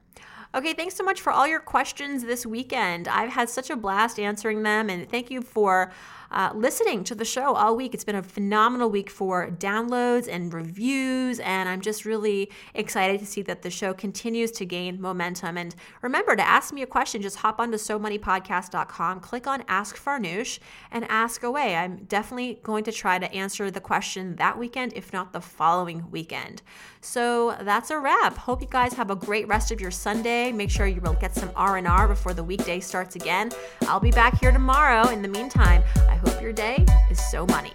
Okay, 0.53 0.73
thanks 0.73 0.97
so 0.97 1.05
much 1.05 1.21
for 1.21 1.33
all 1.33 1.47
your 1.47 1.61
questions 1.61 2.25
this 2.25 2.45
weekend. 2.45 3.07
I've 3.07 3.31
had 3.31 3.49
such 3.49 3.71
a 3.71 3.77
blast 3.77 4.19
answering 4.19 4.65
them, 4.65 4.91
and 4.91 5.09
thank 5.09 5.31
you 5.31 5.43
for 5.43 5.93
uh, 6.31 6.51
listening 6.55 7.05
to 7.05 7.15
the 7.15 7.25
show 7.25 7.55
all 7.55 7.77
week. 7.77 7.95
It's 7.95 8.05
been 8.05 8.15
a 8.15 8.23
phenomenal 8.23 8.89
week 8.89 9.11
for 9.11 9.51
downloads 9.51 10.29
and 10.29 10.53
reviews, 10.53 11.41
and 11.41 11.69
I'm 11.69 11.81
just 11.81 12.05
really 12.05 12.51
excited 12.75 13.21
to 13.21 13.27
see 13.27 13.43
that 13.43 13.63
the 13.63 13.71
show 13.71 13.93
continues 13.93 14.51
to 14.53 14.65
gain 14.65 15.01
momentum. 15.01 15.57
And 15.57 15.75
remember 16.03 16.37
to 16.37 16.47
ask 16.47 16.73
me 16.73 16.83
a 16.83 16.87
question, 16.87 17.23
just 17.23 17.37
hop 17.37 17.61
onto 17.61 17.77
SoMoneyPodcast.com, 17.77 19.21
click 19.21 19.47
on 19.47 19.65
Ask 19.69 19.97
Farnoosh, 19.97 20.59
and 20.91 21.05
ask 21.09 21.43
away. 21.43 21.77
I'm 21.77 22.05
definitely 22.05 22.61
going 22.63 22.85
to 22.85 22.93
try 22.93 23.19
to 23.19 23.33
answer 23.33 23.71
the 23.71 23.81
question 23.81 24.37
that 24.37 24.59
weekend, 24.59 24.93
if 24.95 25.13
not 25.13 25.33
the 25.33 25.41
following 25.41 26.11
weekend. 26.11 26.63
So 27.01 27.57
that's 27.63 27.91
a 27.91 27.99
wrap. 27.99 28.37
Hope 28.37 28.61
you 28.61 28.69
guys 28.69 28.93
have 28.93 29.11
a 29.11 29.17
great 29.17 29.49
rest 29.49 29.71
of 29.73 29.81
your 29.81 29.91
Sunday. 29.91 30.53
Make 30.53 30.71
sure 30.71 30.87
you 30.87 31.01
will 31.01 31.15
get 31.15 31.35
some 31.35 31.51
R&R 31.57 32.09
before 32.09 32.35
the 32.35 32.45
weekday 32.45 32.81
starts 32.81 33.17
again. 33.17 33.51
I'll 33.83 34.01
be 34.01 34.11
back 34.11 34.39
here 34.39 34.53
tomorrow. 34.53 35.09
In 35.09 35.23
the 35.23 35.29
meantime, 35.29 35.83
I 36.09 36.20
hope 36.21 36.43
your 36.43 36.53
day 36.53 36.85
is 37.11 37.19
so 37.31 37.47
money. 37.47 37.73